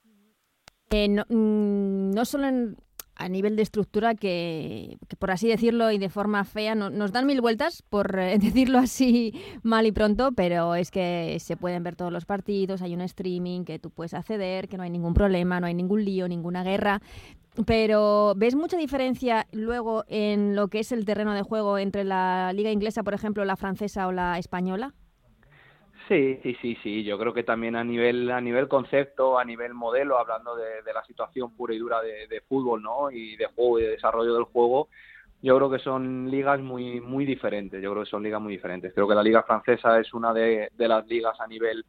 Eh, 0.90 1.08
no, 1.08 1.22
mm, 1.28 2.10
no 2.10 2.24
solo 2.24 2.46
en- 2.48 2.76
a 3.16 3.28
nivel 3.28 3.56
de 3.56 3.62
estructura, 3.62 4.14
que, 4.14 4.96
que 5.08 5.16
por 5.16 5.30
así 5.30 5.48
decirlo 5.48 5.90
y 5.90 5.98
de 5.98 6.08
forma 6.08 6.44
fea, 6.44 6.74
no- 6.74 6.90
nos 6.90 7.12
dan 7.12 7.26
mil 7.26 7.40
vueltas, 7.40 7.82
por 7.82 8.18
eh, 8.18 8.38
decirlo 8.40 8.78
así 8.78 9.32
mal 9.62 9.86
y 9.86 9.92
pronto, 9.92 10.32
pero 10.32 10.74
es 10.74 10.90
que 10.90 11.36
se 11.40 11.56
pueden 11.56 11.82
ver 11.82 11.96
todos 11.96 12.12
los 12.12 12.24
partidos, 12.24 12.82
hay 12.82 12.94
un 12.94 13.00
streaming 13.02 13.64
que 13.64 13.78
tú 13.78 13.90
puedes 13.90 14.14
acceder, 14.14 14.68
que 14.68 14.76
no 14.76 14.82
hay 14.82 14.90
ningún 14.90 15.14
problema, 15.14 15.60
no 15.60 15.66
hay 15.66 15.74
ningún 15.74 16.04
lío, 16.04 16.26
ninguna 16.28 16.62
guerra. 16.64 17.00
Pero 17.66 18.32
¿ves 18.36 18.54
mucha 18.56 18.78
diferencia 18.78 19.46
luego 19.52 20.04
en 20.08 20.56
lo 20.56 20.68
que 20.68 20.80
es 20.80 20.90
el 20.90 21.04
terreno 21.04 21.34
de 21.34 21.42
juego 21.42 21.76
entre 21.78 22.02
la 22.04 22.52
liga 22.54 22.70
inglesa, 22.70 23.02
por 23.02 23.12
ejemplo, 23.14 23.44
la 23.44 23.56
francesa 23.56 24.06
o 24.06 24.12
la 24.12 24.38
española? 24.38 24.94
Sí, 26.08 26.38
sí, 26.42 26.56
sí, 26.60 26.76
sí. 26.82 27.04
Yo 27.04 27.18
creo 27.18 27.32
que 27.32 27.44
también 27.44 27.76
a 27.76 27.84
nivel 27.84 28.30
a 28.30 28.40
nivel 28.40 28.68
concepto, 28.68 29.38
a 29.38 29.44
nivel 29.44 29.74
modelo, 29.74 30.18
hablando 30.18 30.56
de, 30.56 30.82
de 30.82 30.92
la 30.92 31.04
situación 31.04 31.54
pura 31.56 31.74
y 31.74 31.78
dura 31.78 32.00
de, 32.02 32.26
de 32.28 32.40
fútbol, 32.42 32.82
¿no? 32.82 33.10
Y 33.10 33.36
de 33.36 33.46
juego 33.46 33.78
y 33.78 33.82
de 33.82 33.90
desarrollo 33.90 34.34
del 34.34 34.44
juego, 34.44 34.88
yo 35.42 35.56
creo 35.56 35.70
que 35.70 35.78
son 35.78 36.30
ligas 36.30 36.60
muy 36.60 37.00
muy 37.00 37.24
diferentes. 37.24 37.82
Yo 37.82 37.92
creo 37.92 38.04
que 38.04 38.10
son 38.10 38.22
ligas 38.22 38.40
muy 38.40 38.52
diferentes. 38.54 38.92
Creo 38.94 39.08
que 39.08 39.14
la 39.14 39.22
liga 39.22 39.42
francesa 39.44 39.98
es 40.00 40.12
una 40.14 40.32
de, 40.32 40.68
de 40.72 40.88
las 40.88 41.06
ligas 41.06 41.38
a 41.40 41.46
nivel 41.46 41.84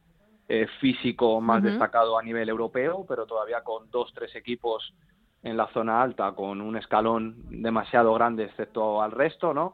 eh, 0.48 0.68
físico 0.80 1.42
más 1.42 1.64
destacado 1.64 2.18
a 2.18 2.24
nivel 2.24 2.50
europeo, 2.50 3.06
pero 3.08 3.26
todavía 3.26 3.62
con 3.64 3.90
dos 3.90 4.12
tres 4.14 4.36
equipos 4.36 4.94
en 5.42 5.58
la 5.58 5.68
zona 5.74 6.02
alta, 6.02 6.32
con 6.34 6.62
un 6.62 6.78
escalón 6.78 7.36
demasiado 7.50 8.14
grande 8.14 8.46
excepto 8.46 9.02
al 9.02 9.12
resto, 9.12 9.54
¿no? 9.54 9.74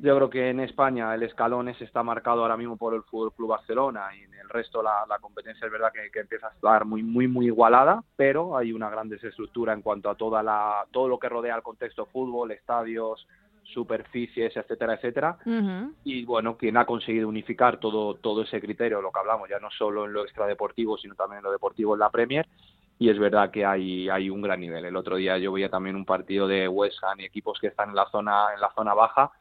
Yo 0.00 0.14
creo 0.14 0.30
que 0.30 0.50
en 0.50 0.60
España 0.60 1.12
el 1.12 1.24
escalón 1.24 1.74
se 1.74 1.84
está 1.84 2.04
marcado 2.04 2.42
ahora 2.42 2.56
mismo 2.56 2.76
por 2.76 2.94
el 2.94 3.02
Fútbol 3.02 3.32
Club 3.32 3.48
Barcelona 3.48 4.10
y 4.16 4.22
en 4.22 4.34
el 4.34 4.48
resto 4.48 4.80
la, 4.80 5.04
competencia 5.20 5.66
es 5.66 5.72
verdad 5.72 5.90
que, 5.92 6.20
empieza 6.20 6.46
a 6.46 6.52
estar 6.52 6.84
muy 6.84 7.02
muy 7.02 7.26
muy 7.26 7.46
igualada, 7.46 8.04
pero 8.14 8.56
hay 8.56 8.72
una 8.72 8.90
gran 8.90 9.08
desestructura 9.08 9.72
en 9.72 9.82
cuanto 9.82 10.08
a 10.08 10.14
toda 10.14 10.40
la 10.42 10.84
todo 10.92 11.08
lo 11.08 11.18
que 11.18 11.28
rodea 11.28 11.56
el 11.56 11.62
contexto 11.62 12.06
fútbol, 12.06 12.52
estadios, 12.52 13.26
superficies, 13.64 14.56
etcétera, 14.56 14.94
etcétera. 14.94 15.36
Y 16.04 16.24
bueno, 16.24 16.56
quien 16.56 16.76
ha 16.76 16.86
conseguido 16.86 17.28
unificar 17.28 17.80
todo 17.80 18.14
todo 18.14 18.42
ese 18.42 18.60
criterio, 18.60 19.02
lo 19.02 19.10
que 19.10 19.18
hablamos 19.18 19.48
ya 19.48 19.58
no 19.58 19.70
solo 19.70 20.04
en 20.04 20.12
lo 20.12 20.22
extradeportivo, 20.22 20.96
sino 20.96 21.16
también 21.16 21.38
en 21.38 21.44
lo 21.44 21.50
deportivo 21.50 21.94
en 21.94 22.00
la 22.00 22.10
Premier, 22.10 22.46
y 23.00 23.10
es 23.10 23.18
verdad 23.18 23.50
que 23.50 23.66
hay, 23.66 24.08
hay 24.08 24.30
un 24.30 24.42
gran 24.42 24.60
nivel. 24.60 24.84
El 24.84 24.96
otro 24.96 25.16
día 25.16 25.38
yo 25.38 25.50
veía 25.50 25.70
también 25.70 25.96
un 25.96 26.04
partido 26.04 26.46
de 26.46 26.68
West 26.68 27.02
Ham 27.02 27.18
y 27.18 27.24
equipos 27.24 27.58
que 27.58 27.66
están 27.66 27.88
en 27.88 27.96
la 27.96 28.08
zona 28.10 28.54
en 28.54 28.60
la 28.60 28.70
zona 28.76 28.94
baja 28.94 29.32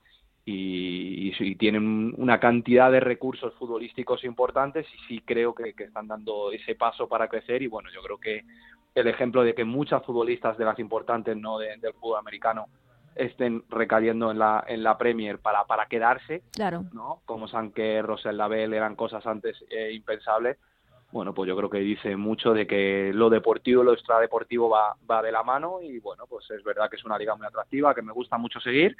y, 0.49 1.55
tienen 1.55 2.13
una 2.17 2.39
cantidad 2.39 2.89
de 2.89 3.01
recursos 3.01 3.53
futbolísticos 3.55 4.23
importantes 4.23 4.87
y 4.93 5.07
sí 5.07 5.23
creo 5.25 5.53
que, 5.53 5.73
están 5.77 6.07
dando 6.07 6.51
ese 6.51 6.75
paso 6.75 7.07
para 7.07 7.27
crecer 7.27 7.61
y 7.61 7.67
bueno, 7.67 7.89
yo 7.93 8.01
creo 8.01 8.17
que 8.17 8.45
el 8.95 9.07
ejemplo 9.07 9.43
de 9.43 9.53
que 9.53 9.65
muchas 9.65 10.03
futbolistas 10.05 10.57
de 10.57 10.63
las 10.65 10.79
importantes 10.79 11.35
no 11.35 11.59
del 11.59 11.81
fútbol 11.99 12.19
americano 12.19 12.67
estén 13.15 13.63
recayendo 13.69 14.31
en 14.31 14.39
la 14.39 14.63
en 14.67 14.83
la 14.83 14.97
Premier 14.97 15.39
para 15.39 15.65
para 15.65 15.87
quedarse, 15.87 16.43
claro. 16.53 16.85
¿no? 16.93 17.21
Como 17.25 17.47
Sanker, 17.47 18.05
Rosel 18.05 18.37
Label 18.37 18.73
eran 18.73 18.95
cosas 18.95 19.25
antes 19.27 19.57
eh, 19.69 19.91
impensables. 19.91 20.57
Bueno, 21.17 21.33
pues 21.33 21.47
yo 21.47 21.57
creo 21.57 21.67
que 21.67 21.79
dice 21.79 22.15
mucho 22.15 22.53
de 22.53 22.67
que 22.67 23.09
lo 23.11 23.31
deportivo, 23.31 23.81
lo 23.81 23.93
extradeportivo 23.93 24.69
va, 24.69 24.95
va 25.09 25.23
de 25.23 25.31
la 25.31 25.41
mano 25.41 25.81
y 25.81 25.97
bueno, 25.97 26.25
pues 26.29 26.45
es 26.51 26.63
verdad 26.63 26.91
que 26.91 26.95
es 26.95 27.05
una 27.05 27.17
liga 27.17 27.35
muy 27.35 27.47
atractiva, 27.47 27.95
que 27.95 28.03
me 28.03 28.13
gusta 28.13 28.37
mucho 28.37 28.59
seguir 28.59 28.95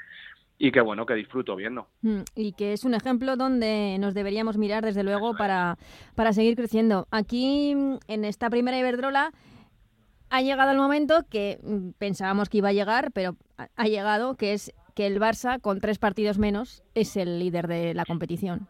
y 0.58 0.72
que 0.72 0.80
bueno, 0.80 1.06
que 1.06 1.14
disfruto 1.14 1.54
viendo. 1.54 1.86
Mm, 2.02 2.22
y 2.34 2.54
que 2.54 2.72
es 2.72 2.82
un 2.82 2.94
ejemplo 2.94 3.36
donde 3.36 3.98
nos 4.00 4.14
deberíamos 4.14 4.58
mirar 4.58 4.84
desde 4.84 5.04
luego 5.04 5.36
para, 5.36 5.78
para 6.16 6.32
seguir 6.32 6.56
creciendo. 6.56 7.06
Aquí 7.12 7.70
en 8.08 8.24
esta 8.24 8.50
primera 8.50 8.76
Iberdrola 8.76 9.30
ha 10.28 10.42
llegado 10.42 10.72
el 10.72 10.78
momento 10.78 11.24
que 11.30 11.60
mm, 11.62 11.90
pensábamos 11.98 12.48
que 12.48 12.58
iba 12.58 12.70
a 12.70 12.72
llegar, 12.72 13.12
pero 13.12 13.36
ha 13.56 13.86
llegado, 13.86 14.34
que 14.34 14.54
es 14.54 14.74
que 14.96 15.06
el 15.06 15.20
Barça, 15.20 15.60
con 15.60 15.78
tres 15.78 16.00
partidos 16.00 16.36
menos, 16.36 16.82
es 16.96 17.16
el 17.16 17.38
líder 17.38 17.68
de 17.68 17.94
la 17.94 18.04
competición. 18.04 18.66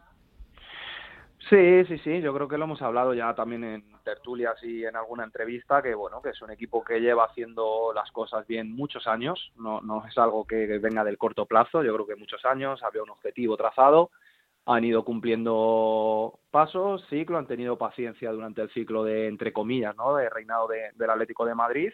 Sí, 1.49 1.83
sí, 1.85 1.97
sí, 1.99 2.21
yo 2.21 2.31
creo 2.33 2.47
que 2.47 2.59
lo 2.59 2.65
hemos 2.65 2.81
hablado 2.83 3.13
ya 3.15 3.33
también 3.33 3.63
en 3.63 3.83
tertulias 4.03 4.61
y 4.61 4.85
en 4.85 4.95
alguna 4.95 5.23
entrevista, 5.23 5.81
que 5.81 5.95
bueno, 5.95 6.21
que 6.21 6.29
es 6.29 6.41
un 6.43 6.51
equipo 6.51 6.83
que 6.83 6.99
lleva 6.99 7.25
haciendo 7.25 7.91
las 7.95 8.11
cosas 8.11 8.45
bien 8.45 8.71
muchos 8.75 9.07
años, 9.07 9.51
no, 9.55 9.81
no 9.81 10.05
es 10.05 10.15
algo 10.19 10.45
que 10.45 10.77
venga 10.77 11.03
del 11.03 11.17
corto 11.17 11.47
plazo, 11.47 11.81
yo 11.81 11.93
creo 11.95 12.05
que 12.05 12.15
muchos 12.15 12.45
años, 12.45 12.83
había 12.83 13.01
un 13.01 13.09
objetivo 13.09 13.57
trazado, 13.57 14.11
han 14.67 14.83
ido 14.83 15.03
cumpliendo 15.03 16.39
pasos, 16.51 17.03
ciclo, 17.09 17.39
han 17.39 17.47
tenido 17.47 17.79
paciencia 17.79 18.31
durante 18.31 18.61
el 18.61 18.69
ciclo 18.69 19.03
de, 19.03 19.27
entre 19.27 19.51
comillas, 19.51 19.95
¿no?, 19.95 20.15
de 20.15 20.29
reinado 20.29 20.67
del 20.67 21.09
Atlético 21.09 21.45
de 21.45 21.55
Madrid, 21.55 21.91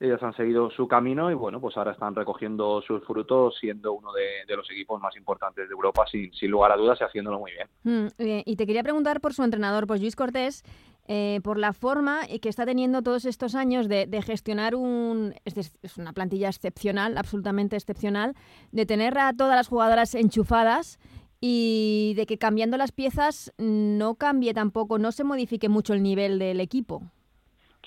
ellos 0.00 0.22
han 0.22 0.34
seguido 0.34 0.70
su 0.70 0.88
camino 0.88 1.30
y 1.30 1.34
bueno, 1.34 1.60
pues 1.60 1.76
ahora 1.76 1.92
están 1.92 2.14
recogiendo 2.14 2.82
sus 2.82 3.04
frutos 3.04 3.56
siendo 3.58 3.92
uno 3.92 4.12
de, 4.12 4.56
los 4.56 4.70
equipos 4.70 5.00
más 5.00 5.16
importantes 5.16 5.68
de 5.68 5.72
Europa 5.72 6.04
sin, 6.10 6.30
lugar 6.50 6.72
a 6.72 6.76
dudas 6.76 6.98
y 7.00 7.04
haciéndolo 7.04 7.38
muy 7.38 7.52
bien. 7.52 7.68
Mm, 7.82 8.08
eh, 8.18 8.42
y 8.44 8.56
te 8.56 8.66
quería 8.66 8.82
preguntar 8.82 9.20
por 9.20 9.34
su 9.34 9.42
entrenador, 9.42 9.86
pues 9.86 10.00
Luis 10.00 10.16
Cortés, 10.16 10.62
eh, 11.06 11.40
por 11.42 11.58
la 11.58 11.72
forma 11.72 12.20
que 12.40 12.48
está 12.48 12.64
teniendo 12.64 13.02
todos 13.02 13.24
estos 13.24 13.54
años 13.54 13.88
de, 13.88 14.22
gestionar 14.22 14.74
un... 14.74 15.34
Es, 15.44 15.72
una 15.98 16.12
plantilla 16.12 16.48
excepcional, 16.48 17.18
absolutamente 17.18 17.76
excepcional, 17.76 18.34
de 18.72 18.86
tener 18.86 19.18
a 19.18 19.32
todas 19.32 19.56
las 19.56 19.68
jugadoras 19.68 20.14
enchufadas 20.14 20.98
y 21.40 22.14
de 22.16 22.26
que 22.26 22.38
cambiando 22.38 22.76
las 22.76 22.92
piezas 22.92 23.52
no 23.58 24.14
cambie 24.14 24.54
tampoco, 24.54 24.98
no 24.98 25.12
se 25.12 25.24
modifique 25.24 25.68
mucho 25.68 25.92
el 25.92 26.02
nivel 26.02 26.38
del 26.38 26.60
equipo. 26.60 27.02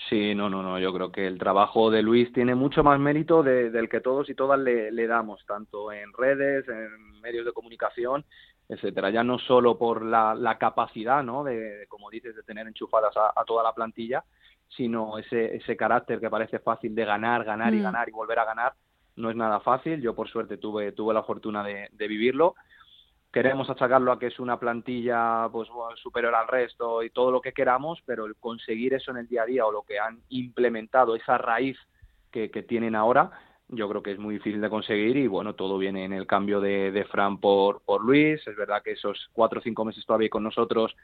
Sí, 0.08 0.34
no, 0.34 0.48
no, 0.48 0.62
no. 0.62 0.78
Yo 0.78 0.92
creo 0.92 1.10
que 1.10 1.26
el 1.26 1.38
trabajo 1.38 1.90
de 1.90 2.02
Luis 2.02 2.32
tiene 2.32 2.54
mucho 2.54 2.84
más 2.84 2.98
mérito 3.00 3.42
del 3.42 3.88
que 3.88 4.00
todos 4.00 4.28
y 4.30 4.34
todas 4.34 4.58
le, 4.58 5.06
damos, 5.06 5.44
tanto 5.46 5.92
en 5.92 6.12
redes, 6.12 6.68
en 6.68 7.20
medios 7.20 7.44
de 7.44 7.52
comunicación, 7.52 8.24
etcétera. 8.68 9.10
Ya 9.10 9.24
no 9.24 9.38
solo 9.38 9.76
por 9.76 10.04
la, 10.04 10.56
capacidad, 10.58 11.22
¿no? 11.22 11.42
De, 11.42 11.86
como 11.88 12.10
dices, 12.10 12.36
de 12.36 12.42
tener 12.42 12.66
enchufadas 12.66 13.14
a, 13.16 13.44
toda 13.44 13.62
la 13.62 13.72
plantilla, 13.72 14.24
sino 14.68 15.18
ese, 15.18 15.56
ese 15.56 15.76
carácter 15.76 16.20
que 16.20 16.30
parece 16.30 16.58
fácil 16.60 16.94
de 16.94 17.04
ganar, 17.04 17.44
ganar 17.44 17.74
y 17.74 17.78
mm. 17.78 17.82
ganar 17.82 18.08
y 18.08 18.12
volver 18.12 18.38
a 18.38 18.44
ganar. 18.44 18.74
No 19.16 19.30
es 19.30 19.36
nada 19.36 19.58
fácil. 19.60 20.00
Yo, 20.00 20.14
por 20.14 20.28
suerte, 20.28 20.58
tuve, 20.58 20.92
tuve 20.92 21.12
la 21.12 21.24
fortuna 21.24 21.64
de 21.64 21.88
vivirlo 22.08 22.54
queremos 23.32 23.68
achacarlo 23.68 24.12
a 24.12 24.18
que 24.18 24.28
es 24.28 24.38
una 24.40 24.58
plantilla 24.58 25.48
pues 25.52 25.68
superior 25.96 26.34
al 26.34 26.48
resto 26.48 27.02
y 27.02 27.10
todo 27.10 27.30
lo 27.30 27.40
que 27.40 27.52
queramos, 27.52 28.02
pero 28.06 28.26
el 28.26 28.36
conseguir 28.36 28.94
eso 28.94 29.10
en 29.10 29.18
el 29.18 29.28
día 29.28 29.42
a 29.42 29.46
día 29.46 29.66
o 29.66 29.72
lo 29.72 29.82
que 29.82 29.98
han 29.98 30.20
implementado, 30.30 31.14
esa 31.14 31.36
raíz 31.38 31.76
que, 32.30 32.48
tienen 32.62 32.94
ahora, 32.94 33.32
yo 33.68 33.88
creo 33.88 34.02
que 34.02 34.12
es 34.12 34.18
muy 34.18 34.34
difícil 34.34 34.60
de 34.60 34.70
conseguir 34.70 35.16
y 35.16 35.26
bueno, 35.26 35.54
todo 35.54 35.76
viene 35.76 36.04
en 36.04 36.12
el 36.12 36.26
cambio 36.26 36.60
de, 36.60 36.92
de 36.92 37.04
Fran 37.04 37.38
por, 37.38 37.80
por 37.82 38.04
Luis. 38.04 38.46
Es 38.46 38.56
verdad 38.56 38.82
que 38.82 38.92
esos 38.92 39.28
cuatro 39.32 39.58
o 39.58 39.62
cinco 39.62 39.84
meses 39.84 40.06
todavía 40.06 40.28
con 40.28 40.44
nosotros, 40.44 40.94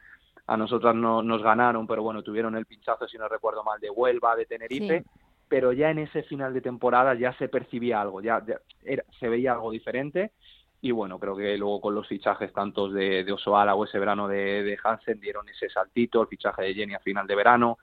a 0.46 0.56
nosotras 0.56 0.94
no, 0.94 1.22
nos 1.22 1.42
ganaron, 1.42 1.88
pero 1.88 2.02
bueno, 2.02 2.22
tuvieron 2.22 2.54
el 2.56 2.66
pinchazo, 2.66 3.08
si 3.08 3.18
no 3.18 3.28
recuerdo 3.28 3.64
mal, 3.64 3.80
de 3.80 3.90
Huelva, 3.90 4.36
de 4.36 4.46
Tenerife. 4.46 5.04
Pero 5.48 5.72
ya 5.72 5.90
en 5.90 5.98
ese 5.98 6.22
final 6.22 6.54
de 6.54 6.60
temporada 6.60 7.14
ya 7.14 7.36
se 7.36 7.48
percibía 7.48 8.00
algo, 8.00 8.22
ya, 8.22 8.42
se 9.20 9.28
veía 9.28 9.52
algo 9.52 9.70
diferente 9.72 10.32
y 10.84 10.90
bueno, 10.90 11.18
creo 11.18 11.34
que 11.34 11.56
luego 11.56 11.80
con 11.80 11.94
los 11.94 12.06
fichajes 12.06 12.52
tantos 12.52 12.92
de, 12.92 13.24
de 13.24 13.32
Osoala 13.32 13.74
o 13.74 13.86
ese 13.86 13.98
verano 13.98 14.28
de, 14.28 14.62
de, 14.62 14.76
Hansen 14.84 15.18
dieron 15.18 15.48
ese 15.48 15.70
saltito, 15.70 16.20
el 16.20 16.28
fichaje 16.28 16.60
de 16.60 16.74
Jenny 16.74 16.92
a 16.92 16.98
final 16.98 17.26
de 17.26 17.34
verano, 17.34 17.78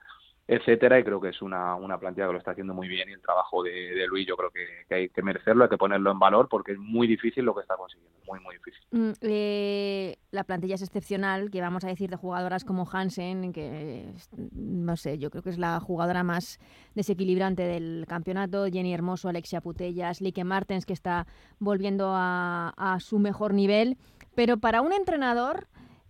etcétera, 0.48 0.98
y 0.98 1.04
creo 1.04 1.20
que 1.20 1.28
es 1.28 1.40
una, 1.40 1.76
una 1.76 1.98
plantilla 1.98 2.26
que 2.26 2.32
lo 2.32 2.38
está 2.38 2.50
haciendo 2.50 2.74
muy 2.74 2.88
bien 2.88 3.08
y 3.08 3.12
el 3.12 3.22
trabajo 3.22 3.62
de, 3.62 3.70
de 3.70 4.06
Luis 4.06 4.26
yo 4.26 4.36
creo 4.36 4.50
que, 4.50 4.94
hay 4.94 5.08
que 5.08 5.22
merecerlo, 5.22 5.64
hay 5.64 5.70
que 5.70 5.78
ponerlo 5.78 6.10
en 6.10 6.18
valor 6.18 6.48
porque 6.48 6.72
es 6.72 6.78
muy 6.78 7.06
difícil 7.06 7.44
lo 7.44 7.54
que 7.54 7.62
está 7.62 7.76
consiguiendo, 7.76 8.18
muy, 8.26 8.40
muy 8.40 8.56
difícil. 8.56 8.82
Eh, 9.22 10.16
la 10.32 10.44
plantilla 10.44 10.74
es 10.74 10.82
excepcional, 10.82 11.50
que 11.50 11.60
vamos 11.60 11.84
a 11.84 11.88
decir 11.88 12.10
de 12.10 12.16
jugadoras 12.16 12.64
como 12.64 12.88
Hansen, 12.90 13.52
que 13.52 14.12
no 14.52 14.96
sé, 14.96 15.18
yo 15.18 15.30
creo 15.30 15.42
que 15.42 15.50
es 15.50 15.58
la 15.58 15.78
jugadora 15.80 16.24
más 16.24 16.58
desequilibrante 16.94 17.62
del 17.62 18.04
campeonato, 18.08 18.66
Jenny 18.66 18.92
Hermoso, 18.92 19.28
Alexia 19.28 19.60
Putellas, 19.60 20.20
Lique 20.20 20.44
Martens, 20.44 20.86
que 20.86 20.92
está 20.92 21.26
volviendo 21.60 22.10
a, 22.14 22.74
a 22.76 23.00
su 23.00 23.18
mejor 23.18 23.54
nivel, 23.54 23.96
pero 24.34 24.58
para 24.58 24.80
un 24.80 24.92
entrenador... 24.92 25.68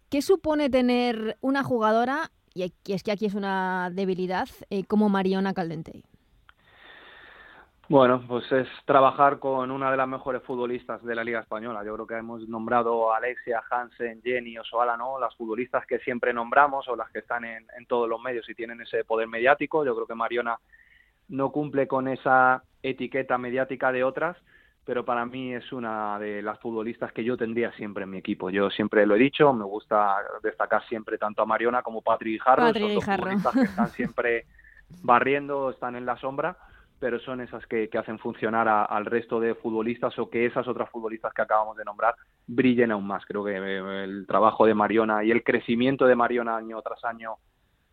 ¿Qué 0.09 0.21
supone 0.21 0.69
tener 0.69 1.39
una 1.41 1.63
jugadora 1.63 2.33
y 2.55 2.63
es 2.93 3.03
que 3.03 3.13
aquí 3.13 3.27
es 3.27 3.35
una 3.35 3.91
debilidad, 3.91 4.49
eh, 4.71 4.85
como 4.85 5.09
Mariona 5.09 5.55
Caldentey. 5.55 6.05
Bueno, 7.89 8.25
pues 8.27 8.51
es 8.53 8.69
trabajar 8.87 9.39
con 9.39 9.71
una 9.71 9.91
de 9.91 9.97
las 9.97 10.09
mejores 10.09 10.43
futbolistas 10.45 11.05
de 11.05 11.15
la 11.15 11.25
Liga 11.25 11.41
Española. 11.41 11.85
Yo 11.85 11.93
creo 11.95 12.07
que 12.07 12.17
hemos 12.17 12.49
nombrado 12.49 13.13
a 13.13 13.19
Alexia, 13.19 13.63
Hansen, 13.71 14.23
Jenny, 14.23 14.57
Osoala, 14.57 14.97
¿no? 14.97 15.19
Las 15.21 15.35
futbolistas 15.37 15.85
que 15.85 15.99
siempre 15.99 16.33
nombramos 16.33 16.89
o 16.89 16.97
las 16.97 17.11
que 17.11 17.19
están 17.19 17.45
en, 17.45 17.67
en 17.77 17.87
todos 17.87 18.09
los 18.09 18.19
medios 18.23 18.49
y 18.49 18.55
tienen 18.55 18.81
ese 18.81 19.05
poder 19.05 19.29
mediático. 19.29 19.85
Yo 19.85 19.95
creo 19.95 20.07
que 20.07 20.15
Mariona 20.15 20.59
no 21.29 21.51
cumple 21.51 21.87
con 21.87 22.09
esa 22.09 22.63
etiqueta 22.83 23.37
mediática 23.37 23.93
de 23.93 24.05
otras 24.05 24.39
pero 24.85 25.05
para 25.05 25.25
mí 25.25 25.55
es 25.55 25.73
una 25.73 26.19
de 26.19 26.43
las 26.43 26.59
futbolistas 26.59 27.13
que 27.13 27.23
yo 27.23 27.37
tendría 27.37 27.73
siempre 27.73 28.05
en 28.05 28.11
mi 28.11 28.19
equipo. 28.19 28.51
Yo 28.51 28.69
siempre 28.71 29.07
lo 29.07 29.15
he 29.15 29.19
dicho, 29.19 29.53
me 29.53 29.65
gusta 29.65 30.17
destacar 30.43 30.83
siempre 30.89 31.19
tanto 31.19 31.43
a 31.43 31.47
Mariona 31.47 31.83
como 31.83 32.03
Patri 32.03 32.39
Jarro, 32.39 32.73
son 32.73 32.95
dos 32.95 33.05
futbolistas 33.05 33.55
que 33.55 33.63
están 33.63 33.89
siempre 33.91 34.47
barriendo, 35.03 35.71
están 35.71 35.95
en 35.95 36.05
la 36.05 36.17
sombra, 36.17 36.57
pero 36.99 37.21
son 37.21 37.41
esas 37.41 37.65
que, 37.67 37.89
hacen 37.97 38.19
funcionar 38.19 38.69
al 38.69 39.07
resto 39.07 39.39
de 39.39 39.55
futbolistas 39.55 40.19
o 40.19 40.29
que 40.29 40.47
esas 40.47 40.67
otras 40.67 40.91
futbolistas 40.91 41.33
que 41.33 41.43
acabamos 41.43 41.77
de 41.77 41.85
nombrar 41.85 42.17
brillen 42.47 42.91
aún 42.91 43.07
más. 43.07 43.25
Creo 43.25 43.45
que 43.45 43.57
eh, 43.57 44.05
el 44.05 44.27
trabajo 44.27 44.67
de 44.67 44.75
Mariona 44.75 45.23
y 45.23 45.31
el 45.31 45.45
crecimiento 45.45 46.07
de 46.07 46.17
Mariona 46.17 46.57
año 46.57 46.83
tras 46.83 47.05
año 47.05 47.37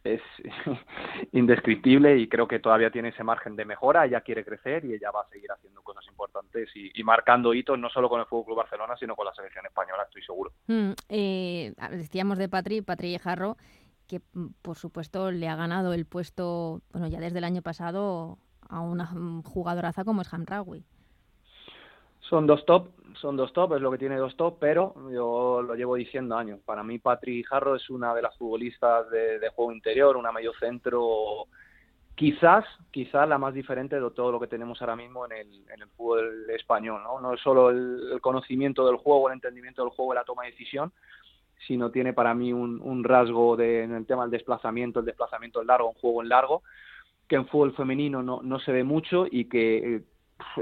es 0.04 0.22
indescriptible 1.32 2.18
y 2.18 2.28
creo 2.28 2.48
que 2.48 2.60
todavía 2.60 2.92
tiene 2.92 3.10
ese 3.10 3.24
margen 3.24 3.56
de 3.56 3.66
mejora, 3.66 4.06
ella 4.06 4.22
quiere 4.22 4.46
crecer 4.46 4.86
y 4.86 4.94
ella 4.94 5.12
va 5.12 5.22
a 5.22 5.30
seguir 5.30 5.52
haciendo 5.52 5.82
cosas 5.82 6.06
importantes 6.08 6.70
y, 6.76 7.04
marcando 7.04 7.54
hitos 7.54 7.80
no 7.80 7.90
solo 7.90 8.08
con 8.10 8.20
el 8.20 8.26
Fútbol 8.28 8.46
Club 8.46 8.58
Barcelona, 8.58 8.96
sino 8.98 9.16
con 9.16 9.26
la 9.26 9.34
selección 9.34 9.66
española, 9.66 10.04
estoy 10.04 10.22
seguro. 10.22 10.52
Mm, 10.68 10.92
eh, 11.10 11.74
decíamos 11.92 12.38
de 12.38 12.50
Patri, 12.50 12.82
Patri 12.82 13.18
Jarro, 13.18 13.58
que 14.08 14.22
mm, 14.34 14.48
por 14.62 14.78
supuesto 14.78 15.32
le 15.32 15.48
ha 15.48 15.56
ganado 15.56 15.94
el 15.94 16.06
puesto, 16.06 16.82
bueno, 16.92 17.08
ya 17.08 17.20
desde 17.20 17.40
el 17.40 17.44
año 17.44 17.62
pasado 17.62 18.38
a 18.70 18.82
una 18.82 19.08
jugadoraza 19.44 20.06
como 20.06 20.22
es 20.22 20.34
Hamraoui. 20.34 20.84
Son 22.22 22.46
dos 22.46 22.64
top, 22.66 22.90
son 23.16 23.38
dos 23.38 23.54
top, 23.54 23.76
es 23.76 23.82
lo 23.82 23.92
que 23.92 23.98
tiene 23.98 24.18
dos 24.18 24.36
top, 24.36 24.58
pero 24.60 24.94
yo 25.12 25.62
lo 25.62 25.76
llevo 25.76 25.96
diciendo 25.96 26.36
años. 26.36 26.60
Para 26.66 26.84
mí, 26.84 27.00
Patri 27.00 27.44
Jarro 27.44 27.76
es 27.76 27.90
una 27.90 28.14
de 28.14 28.22
las 28.22 28.38
futbolistas 28.38 29.10
de, 29.10 29.50
juego 29.56 29.72
interior, 29.72 30.18
una 30.18 30.32
medio 30.32 30.54
centro 30.60 31.48
quizás, 32.16 32.66
quizás 32.92 33.28
la 33.30 33.38
más 33.38 33.54
diferente 33.54 34.00
de 34.00 34.12
todo 34.12 34.32
lo 34.32 34.40
que 34.40 34.48
tenemos 34.48 34.82
ahora 34.82 34.96
mismo 34.96 35.26
en 35.26 35.32
el, 35.32 35.88
fútbol 35.96 36.50
español, 36.50 37.02
¿no? 37.04 37.20
No 37.22 37.34
es 37.34 37.42
solo 37.42 37.70
el, 37.70 38.20
conocimiento 38.22 38.86
del 38.86 38.98
juego, 38.98 39.30
el 39.30 39.36
entendimiento 39.36 39.84
del 39.84 39.92
juego, 39.92 40.14
la 40.14 40.24
toma 40.24 40.44
de 40.44 40.52
decisión, 40.52 40.92
sino 41.68 41.92
tiene 41.92 42.14
para 42.14 42.34
mí 42.34 42.52
un, 42.52 42.82
un 42.82 43.04
rasgo 43.04 43.56
de, 43.56 43.84
en 43.84 43.94
el 43.94 44.06
tema 44.06 44.24
del 44.24 44.32
desplazamiento, 44.32 45.00
el 45.00 45.06
desplazamiento 45.06 45.62
en 45.62 45.68
largo, 45.68 45.90
un 45.90 45.96
juego 45.96 46.22
en 46.22 46.30
largo, 46.30 46.64
que 47.30 47.36
en 47.36 47.48
fútbol 47.48 47.74
femenino 47.74 48.24
no, 48.24 48.42
no 48.42 48.60
se 48.60 48.72
ve 48.72 48.84
mucho 48.84 49.26
y 49.30 49.46
que 49.46 49.96
eh, 49.96 50.04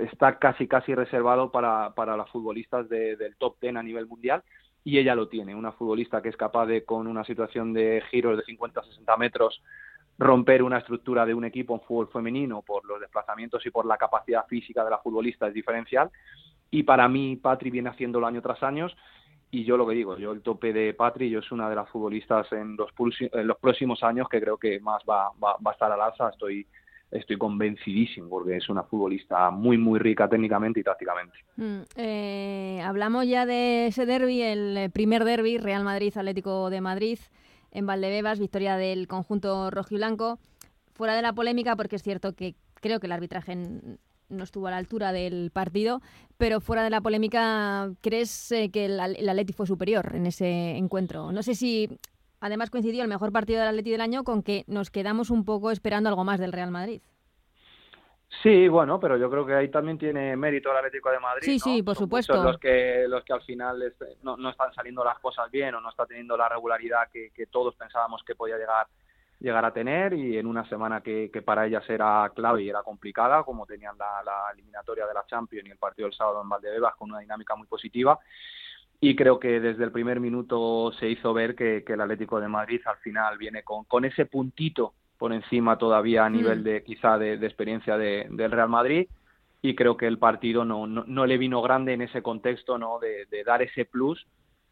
está 0.02 0.40
casi 0.40 0.68
casi 0.68 0.96
reservado 0.96 1.52
para, 1.52 1.94
para 1.96 2.18
las 2.18 2.30
futbolistas 2.30 2.90
del 2.90 3.36
top 3.38 3.58
ten 3.60 3.78
a 3.78 3.84
nivel 3.84 4.08
mundial 4.08 4.44
y 4.84 4.98
ella 4.98 5.16
lo 5.16 5.28
tiene, 5.28 5.54
una 5.54 5.72
futbolista 5.72 6.22
que 6.22 6.30
es 6.30 6.38
capaz 6.38 6.66
de 6.66 6.86
con 6.86 7.08
una 7.08 7.24
situación 7.24 7.74
de 7.74 8.02
giros 8.10 8.38
de 8.38 8.44
50-60 8.44 9.18
metros 9.18 9.62
romper 10.18 10.64
una 10.64 10.80
estructura 10.80 11.26
de 11.26 11.34
un 11.34 11.46
equipo 11.46 11.76
en 11.76 11.82
fútbol 11.82 12.10
femenino 12.12 12.62
por 12.62 12.86
los 12.86 13.00
desplazamientos 13.00 13.66
y 13.66 13.70
por 13.70 13.86
la 13.86 13.98
capacidad 13.98 14.46
física 14.48 14.84
de 14.84 14.90
la 14.90 14.98
futbolista 14.98 15.48
es 15.48 15.54
diferencial. 15.54 16.10
Y 16.72 16.84
para 16.84 17.08
mí, 17.08 17.36
Patri 17.36 17.70
viene 17.70 17.90
haciéndolo 17.90 18.28
año 18.28 18.42
tras 18.42 18.64
año. 18.64 18.88
Y 19.50 19.64
yo 19.64 19.78
lo 19.78 19.88
que 19.88 19.96
digo, 19.96 20.18
yo 20.18 20.34
el 20.34 20.42
tope 20.42 20.74
de 20.74 20.94
Patri, 20.94 21.30
yo 21.30 21.40
es 21.40 21.52
una 21.52 21.70
de 21.70 21.76
las 21.76 21.90
futbolistas 21.90 22.52
en 22.52 22.76
los, 22.76 22.90
en 23.20 23.48
los 23.48 23.58
próximos 23.58 24.04
años 24.04 24.28
que 24.28 24.42
creo 24.42 24.58
que 24.58 24.80
más 24.82 25.04
va, 25.10 25.32
va, 25.42 25.56
a 25.64 25.72
estar 25.72 25.92
al 25.92 26.02
alza. 26.02 26.30
Estoy, 26.30 26.68
estoy 27.12 27.38
convencidísimo 27.38 28.30
porque 28.30 28.58
es 28.58 28.70
una 28.70 28.84
futbolista 28.84 29.50
muy, 29.50 29.78
muy 29.78 30.00
rica 30.00 30.28
técnicamente 30.28 30.80
y 30.80 30.84
tácticamente. 30.84 31.38
Mm, 31.56 31.82
eh, 31.96 32.82
hablamos 32.84 33.28
ya 33.28 33.46
de 33.46 33.88
ese 33.88 34.06
derby, 34.06 34.42
el 34.42 34.92
primer 34.92 35.24
derby, 35.24 35.58
Real 35.58 35.84
Madrid-Atlético 35.84 36.70
de 36.70 36.82
Madrid 36.82 37.20
en 37.72 37.86
Valdebebas, 37.86 38.40
victoria 38.40 38.78
del 38.78 39.08
conjunto 39.08 39.70
rojiblanco. 39.72 40.40
Fuera 40.94 41.16
de 41.16 41.22
la 41.22 41.34
polémica, 41.34 41.76
porque 41.76 41.98
es 41.98 42.04
cierto 42.04 42.34
que 42.34 42.56
creo 42.82 43.00
que 43.00 43.08
el 43.08 43.12
arbitraje 43.12 43.56
no 44.30 44.44
estuvo 44.44 44.68
a 44.68 44.72
la 44.72 44.78
altura 44.78 45.12
del 45.12 45.52
partido, 45.52 46.02
pero 46.38 46.60
fuera 46.60 46.84
de 46.84 46.90
la 46.90 47.02
polémica, 47.02 47.92
¿crees 48.02 48.52
eh, 48.52 48.70
que 48.72 48.86
el, 48.86 49.00
Atleti 49.00 49.54
fue 49.54 49.68
superior 49.68 50.12
en 50.16 50.26
ese 50.26 50.72
encuentro? 50.72 51.32
No 51.32 51.44
sé 51.44 51.56
si 51.56 51.90
además 52.40 52.70
coincidió 52.70 53.04
el 53.04 53.10
mejor 53.10 53.32
partido 53.32 53.60
del 53.60 53.70
Atleti 53.70 53.92
del 53.92 54.02
año 54.02 54.24
con 54.24 54.44
que 54.44 54.64
nos 54.68 54.90
quedamos 54.90 55.30
un 55.30 55.46
poco 55.46 55.72
esperando 55.72 56.10
algo 56.10 56.24
más 56.24 56.40
del 56.40 56.54
Real 56.54 56.72
Madrid. 56.72 57.02
Sí, 58.44 58.68
bueno, 58.68 59.00
pero 59.00 59.18
yo 59.18 59.30
creo 59.30 59.46
que 59.46 59.56
ahí 59.56 59.70
también 59.70 59.98
tiene 59.98 60.36
mérito 60.36 60.70
el 60.72 60.78
Atlético 60.78 61.10
de 61.10 61.20
Madrid. 61.20 61.46
Sí, 61.46 61.60
sí, 61.60 61.82
por 61.82 61.96
supuesto. 61.96 62.44
Los 62.44 62.58
que, 62.58 63.06
los 63.08 63.24
que 63.24 63.34
al 63.34 63.42
final 63.42 63.94
no, 64.22 64.36
no, 64.36 64.50
están 64.50 64.74
saliendo 64.74 65.04
las 65.04 65.18
cosas 65.20 65.50
bien 65.50 65.74
o 65.76 65.82
no 65.82 65.90
está 65.90 66.06
teniendo 66.06 66.36
la 66.36 66.50
regularidad 66.50 67.10
que, 67.12 67.32
todos 67.50 67.76
pensábamos 67.76 68.24
que 68.24 68.36
podía 68.36 68.58
llegar 68.58 68.88
llegar 69.40 69.64
a 69.64 69.72
tener 69.72 70.14
y 70.14 70.36
en 70.36 70.48
una 70.48 70.68
semana 70.68 71.02
que, 71.02 71.30
que, 71.32 71.44
para 71.44 71.68
ellas 71.68 71.88
era 71.88 72.32
clave 72.36 72.64
y 72.64 72.70
era 72.70 72.82
complicada, 72.82 73.44
como 73.44 73.68
tenían 73.68 73.96
la, 73.96 74.24
la, 74.26 74.52
eliminatoria 74.52 75.06
de 75.06 75.14
la 75.14 75.28
Champions 75.28 75.68
y 75.68 75.72
el 75.72 75.78
partido 75.78 76.08
del 76.08 76.18
sábado 76.18 76.42
en 76.42 76.50
Valdebebas 76.50 76.96
con 76.96 77.12
una 77.12 77.20
dinámica 77.20 77.56
muy 77.56 77.68
positiva. 77.68 78.20
Y 79.00 79.16
creo 79.16 79.40
que 79.40 79.60
desde 79.60 79.84
el 79.84 79.92
primer 79.92 80.20
minuto 80.20 80.92
se 81.00 81.08
hizo 81.10 81.34
ver 81.34 81.56
que, 81.56 81.84
que 81.86 81.94
el 81.94 82.02
Atlético 82.02 82.40
de 82.40 82.48
Madrid 82.48 82.82
al 82.86 82.98
final 82.98 83.38
viene 83.38 83.64
con, 83.64 83.84
con 83.84 84.06
ese 84.06 84.26
puntito 84.26 84.94
por 85.18 85.34
encima 85.34 85.78
todavía 85.78 86.26
a 86.26 86.30
nivel 86.30 86.60
mm. 86.60 86.64
de 86.64 86.84
quizá 86.84 87.18
de, 87.18 87.34
experiencia 87.34 87.98
de, 87.98 88.28
del 88.30 88.52
Real 88.52 88.70
Madrid 88.70 89.08
y 89.62 89.76
creo 89.76 89.98
que 89.98 90.08
el 90.08 90.20
partido 90.20 90.64
no, 90.64 90.86
no, 90.86 91.26
le 91.26 91.38
vino 91.38 91.62
grande 91.62 91.94
en 91.94 92.02
ese 92.02 92.22
contexto 92.22 92.78
no 92.78 93.00
de, 93.00 93.26
dar 93.44 93.62
ese 93.62 93.86
plus 93.86 94.28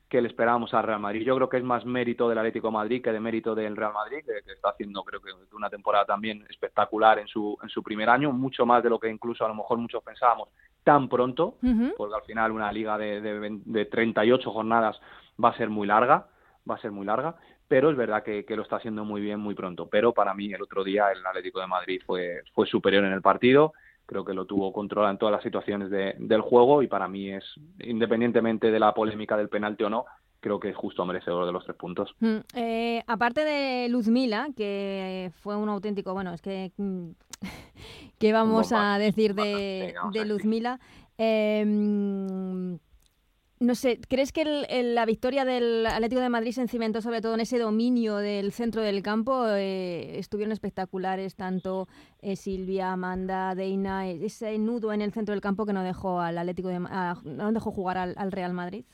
que 0.08 0.22
le 0.22 0.28
esperábamos 0.28 0.74
al 0.76 0.84
Real 0.84 1.00
Madrid. 1.00 1.24
Yo 1.24 1.36
creo 1.36 1.50
que 1.50 1.58
es 1.58 1.64
más 1.64 1.84
mérito 1.86 2.30
del 2.30 2.38
Atlético 2.38 2.70
Madrid 2.70 3.04
que 3.04 3.12
de 3.12 3.20
mérito 3.20 3.56
del 3.56 3.76
Real 3.76 3.94
Madrid, 3.94 4.24
que, 4.24 4.54
está 4.54 4.70
haciendo 4.70 5.04
creo 5.04 5.20
que 5.20 5.32
una 5.56 5.70
temporada 5.70 6.06
también 6.06 6.46
espectacular 6.48 7.18
en 7.18 7.28
su, 7.28 7.58
en 7.62 7.70
su 7.70 7.82
primer 7.82 8.10
año, 8.10 8.32
mucho 8.32 8.66
más 8.66 8.84
de 8.84 8.92
lo 8.92 9.00
que 9.00 9.10
incluso 9.10 9.44
a 9.44 9.48
lo 9.48 9.56
mejor 9.56 9.80
muchos 9.80 10.04
pensábamos 10.04 10.50
tan 10.86 11.10
pronto, 11.10 11.56
porque 11.98 12.16
al 12.16 12.22
final 12.22 12.52
una 12.52 12.72
liga 12.72 12.98
de, 12.98 13.20
de, 13.20 13.60
de 13.66 13.86
38 13.86 14.52
jornadas 14.52 15.02
va 15.44 15.50
a 15.50 15.58
ser 15.58 15.70
muy 15.70 15.88
larga, 15.88 16.28
va 16.70 16.76
a 16.76 16.80
ser 16.80 16.92
muy 16.92 17.06
larga, 17.06 17.36
pero 17.68 17.90
es 17.90 17.98
verdad 17.98 18.24
que, 18.24 18.46
lo 18.50 18.62
está 18.62 18.76
haciendo 18.78 19.04
muy 19.04 19.20
bien 19.20 19.40
muy 19.40 19.56
pronto. 19.56 19.88
Pero 19.90 20.14
para 20.14 20.34
mí 20.36 20.54
el 20.54 20.62
otro 20.62 20.84
día 20.84 21.12
el 21.12 21.26
Atlético 21.26 21.60
de 21.60 21.68
Madrid 21.68 22.02
fue, 22.06 22.44
fue 22.54 22.68
superior 22.68 23.04
en 23.04 23.14
el 23.14 23.24
partido, 23.24 23.74
creo 24.06 24.24
que 24.24 24.36
lo 24.36 24.46
tuvo 24.46 24.72
controlado 24.72 25.12
en 25.12 25.18
todas 25.18 25.34
las 25.34 25.44
situaciones 25.44 25.90
del 25.90 26.42
juego 26.42 26.84
y 26.84 26.88
para 26.88 27.08
mí 27.08 27.32
es, 27.32 27.44
independientemente 27.80 28.70
de 28.70 28.80
la 28.80 28.94
polémica 28.94 29.36
del 29.36 29.50
penalti 29.50 29.84
o 29.84 29.90
no, 29.90 30.06
creo 30.46 30.60
que 30.60 30.70
es 30.70 30.76
justo 30.76 31.04
merecedor 31.08 31.48
de 31.48 31.52
los 31.52 31.64
tres 31.64 31.76
puntos. 31.76 32.14
Mm, 32.20 32.38
eh, 32.54 33.04
aparte 33.08 33.44
de 33.44 33.90
Luzmila, 33.90 34.50
que 34.56 35.32
fue 35.42 35.56
un 35.56 35.70
auténtico, 35.70 36.14
bueno, 36.14 36.36
es 36.36 36.42
que, 36.44 36.72
mm, 36.78 37.10
¿qué 38.20 38.32
vamos 38.32 38.72
a 38.72 39.00
decir 39.00 39.34
de, 39.34 39.96
de 40.14 40.26
Luzmila? 40.26 40.80
Eh, 41.18 41.66
no 43.60 43.74
sé, 43.74 44.00
¿crees 44.08 44.32
que 44.32 44.46
la 44.94 45.06
victoria 45.06 45.46
del 45.46 45.88
Atlético 45.88 46.22
de 46.22 46.30
Madrid 46.30 46.52
se 46.52 46.68
cimentó 46.68 47.02
sobre 47.02 47.22
todo 47.22 47.34
en 47.34 47.40
ese 47.40 47.58
dominio 47.58 48.18
del 48.18 48.52
centro 48.52 48.84
del 48.84 49.02
campo? 49.02 49.48
Eh, 49.48 50.20
estuvieron 50.20 50.52
espectaculares 50.52 51.36
tanto 51.36 51.88
eh, 52.22 52.36
Silvia, 52.36 52.92
Amanda, 52.92 53.56
Deina, 53.56 54.08
ese 54.08 54.60
nudo 54.60 54.94
en 54.94 55.02
el 55.02 55.12
centro 55.12 55.34
del 55.34 55.42
campo 55.42 55.66
que 55.66 55.74
no 55.74 55.82
dejó 55.82 56.20
al 56.20 56.38
Atlético 56.38 56.68
de, 56.68 56.80
no 56.80 57.52
dejó 57.52 57.72
jugar 57.72 57.98
al 57.98 58.32
Real 58.32 58.54
Madrid. 58.54 58.86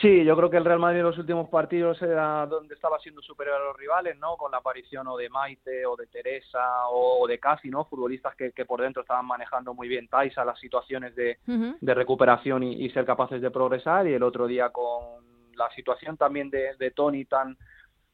Sí, 0.00 0.24
yo 0.24 0.36
creo 0.36 0.50
que 0.50 0.56
el 0.56 0.64
Real 0.64 0.78
Madrid 0.78 1.00
en 1.00 1.06
los 1.06 1.18
últimos 1.18 1.48
partidos 1.48 2.00
era 2.02 2.46
donde 2.46 2.74
estaba 2.74 2.98
siendo 2.98 3.22
superior 3.22 3.56
a 3.56 3.64
los 3.64 3.76
rivales, 3.76 4.18
¿no? 4.18 4.36
Con 4.36 4.50
la 4.50 4.58
aparición 4.58 5.06
o 5.06 5.16
de 5.16 5.28
Maite 5.28 5.86
o 5.86 5.96
de 5.96 6.06
Teresa 6.06 6.88
o 6.90 7.26
de 7.26 7.38
Casi, 7.38 7.68
¿no? 7.68 7.84
Futbolistas 7.84 8.34
que, 8.34 8.52
que 8.52 8.64
por 8.64 8.80
dentro 8.80 9.02
estaban 9.02 9.26
manejando 9.26 9.74
muy 9.74 9.88
bien 9.88 10.08
Taisa 10.08 10.44
las 10.44 10.58
situaciones 10.58 11.14
de, 11.14 11.38
de 11.80 11.94
recuperación 11.94 12.62
y, 12.62 12.88
ser 12.90 13.04
capaces 13.04 13.40
de 13.40 13.50
progresar. 13.50 14.06
Y 14.06 14.14
el 14.14 14.22
otro 14.22 14.46
día 14.46 14.70
con 14.70 15.24
la 15.54 15.70
situación 15.70 16.16
también 16.16 16.50
de, 16.50 16.74
de 16.78 16.90
Tony 16.90 17.24
tan 17.24 17.56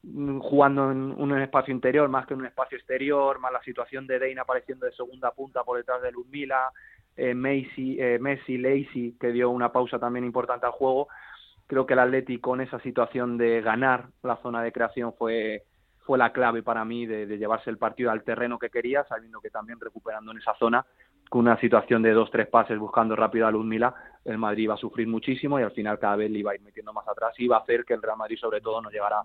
mm, 0.02 0.40
jugando 0.40 0.90
en 0.90 1.12
un 1.12 1.40
espacio 1.40 1.72
interior 1.72 2.08
más 2.08 2.26
que 2.26 2.34
en 2.34 2.40
un 2.40 2.46
espacio 2.46 2.76
exterior, 2.76 3.38
más 3.38 3.52
la 3.52 3.62
situación 3.62 4.06
de 4.06 4.18
Deina 4.18 4.42
apareciendo 4.42 4.86
de 4.86 4.92
segunda 4.92 5.30
punta 5.32 5.62
por 5.64 5.78
detrás 5.78 6.02
de 6.02 6.12
Luzmila, 6.12 6.70
eh, 7.16 7.34
Messi, 7.34 7.98
eh, 8.00 8.18
Messi, 8.18 8.58
Lacey, 8.58 9.16
que 9.20 9.32
dio 9.32 9.50
una 9.50 9.70
pausa 9.70 9.98
también 9.98 10.24
importante 10.24 10.66
al 10.66 10.72
juego 10.72 11.08
creo 11.72 11.86
que 11.86 11.94
el 11.94 12.00
Atleti 12.00 12.36
con 12.36 12.60
esa 12.60 12.78
situación 12.80 13.38
de 13.38 13.62
ganar 13.62 14.08
la 14.22 14.36
zona 14.42 14.62
de 14.62 14.72
creación 14.72 15.14
fue 15.14 15.62
fue 16.04 16.18
la 16.18 16.30
clave 16.30 16.62
para 16.62 16.84
mí 16.84 17.06
de, 17.06 17.26
llevarse 17.38 17.70
el 17.70 17.78
partido 17.78 18.10
al 18.10 18.24
terreno 18.24 18.58
que 18.58 18.68
quería, 18.68 19.04
sabiendo 19.04 19.40
que 19.40 19.48
también 19.48 19.80
recuperando 19.80 20.32
en 20.32 20.38
esa 20.38 20.54
zona, 20.56 20.84
con 21.30 21.42
una 21.42 21.58
situación 21.60 22.02
de 22.02 22.12
dos, 22.12 22.30
tres 22.30 22.48
pases 22.48 22.78
buscando 22.78 23.16
rápido 23.16 23.46
a 23.46 23.50
Luzmila, 23.50 23.94
el 24.24 24.36
Madrid 24.36 24.64
iba 24.64 24.74
a 24.74 24.76
sufrir 24.76 25.06
muchísimo 25.06 25.58
y 25.58 25.62
al 25.62 25.70
final 25.70 25.98
cada 25.98 26.16
vez 26.16 26.30
le 26.30 26.40
iba 26.40 26.50
a 26.50 26.56
ir 26.56 26.60
metiendo 26.60 26.92
más 26.92 27.08
atrás 27.08 27.32
y 27.38 27.44
iba 27.44 27.56
a 27.56 27.60
hacer 27.60 27.86
que 27.86 27.94
el 27.94 28.02
Real 28.02 28.18
Madrid 28.18 28.36
sobre 28.36 28.60
todo 28.60 28.82
no 28.82 28.90
llegara 28.90 29.22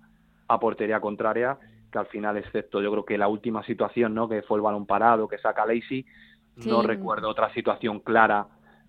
a 0.47 0.59
portería 0.59 1.01
contraria, 1.01 1.57
que 1.91 1.99
al 1.99 2.05
final, 2.05 2.37
excepto 2.37 2.81
yo 2.81 2.91
creo 2.91 3.03
que 3.03 3.17
la 3.17 3.27
última 3.27 3.61
situación, 3.63 4.13
¿no? 4.13 4.29
que 4.29 4.43
fue 4.43 4.57
el 4.57 4.63
balón 4.63 4.85
parado, 4.85 5.27
que 5.27 5.39
saca 5.39 5.65
Lacey, 5.65 6.05
no 6.65 6.81
recuerdo 6.81 7.27
otra 7.27 7.51
situación 7.53 7.99
clara 7.99 8.47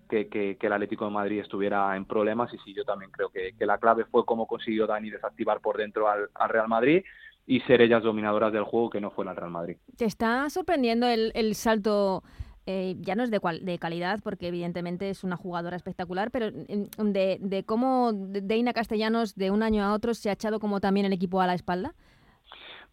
que, 0.09 0.57
el 0.59 0.73
Atlético 0.73 1.05
de 1.05 1.11
Madrid 1.11 1.39
estuviera 1.39 1.95
en 1.95 2.05
problemas 2.05 2.53
y 2.53 2.57
sí, 2.59 2.73
yo 2.73 2.83
también 2.83 3.11
creo 3.11 3.29
que, 3.29 3.53
la 3.65 3.77
clave 3.77 4.05
fue 4.05 4.25
cómo 4.25 4.47
consiguió 4.47 4.87
Dani 4.87 5.09
desactivar 5.09 5.61
por 5.61 5.77
dentro 5.77 6.09
al, 6.09 6.29
Real 6.49 6.67
Madrid 6.67 7.03
y 7.45 7.61
ser 7.61 7.81
ellas 7.81 8.03
dominadoras 8.03 8.51
del 8.51 8.63
juego 8.63 8.89
que 8.89 8.99
no 8.99 9.11
fue 9.11 9.25
el 9.25 9.35
Real 9.35 9.51
Madrid. 9.51 9.77
¿Te 9.97 10.05
está 10.05 10.49
sorprendiendo 10.49 11.07
el, 11.07 11.55
salto? 11.55 12.23
Eh, 12.65 12.95
ya 12.99 13.15
no 13.15 13.23
es 13.23 13.31
de, 13.31 13.39
de 13.61 13.79
calidad, 13.79 14.19
porque 14.23 14.47
evidentemente 14.47 15.09
es 15.09 15.23
una 15.23 15.37
jugadora 15.37 15.75
espectacular, 15.75 16.29
pero 16.29 16.51
de, 16.51 17.37
de 17.39 17.63
cómo 17.63 18.11
Deina 18.13 18.73
Castellanos 18.73 19.35
de 19.35 19.51
un 19.51 19.63
año 19.63 19.83
a 19.83 19.93
otro 19.93 20.13
se 20.13 20.29
ha 20.29 20.33
echado 20.33 20.59
como 20.59 20.79
también 20.79 21.05
el 21.05 21.13
equipo 21.13 21.41
a 21.41 21.47
la 21.47 21.55
espalda. 21.55 21.95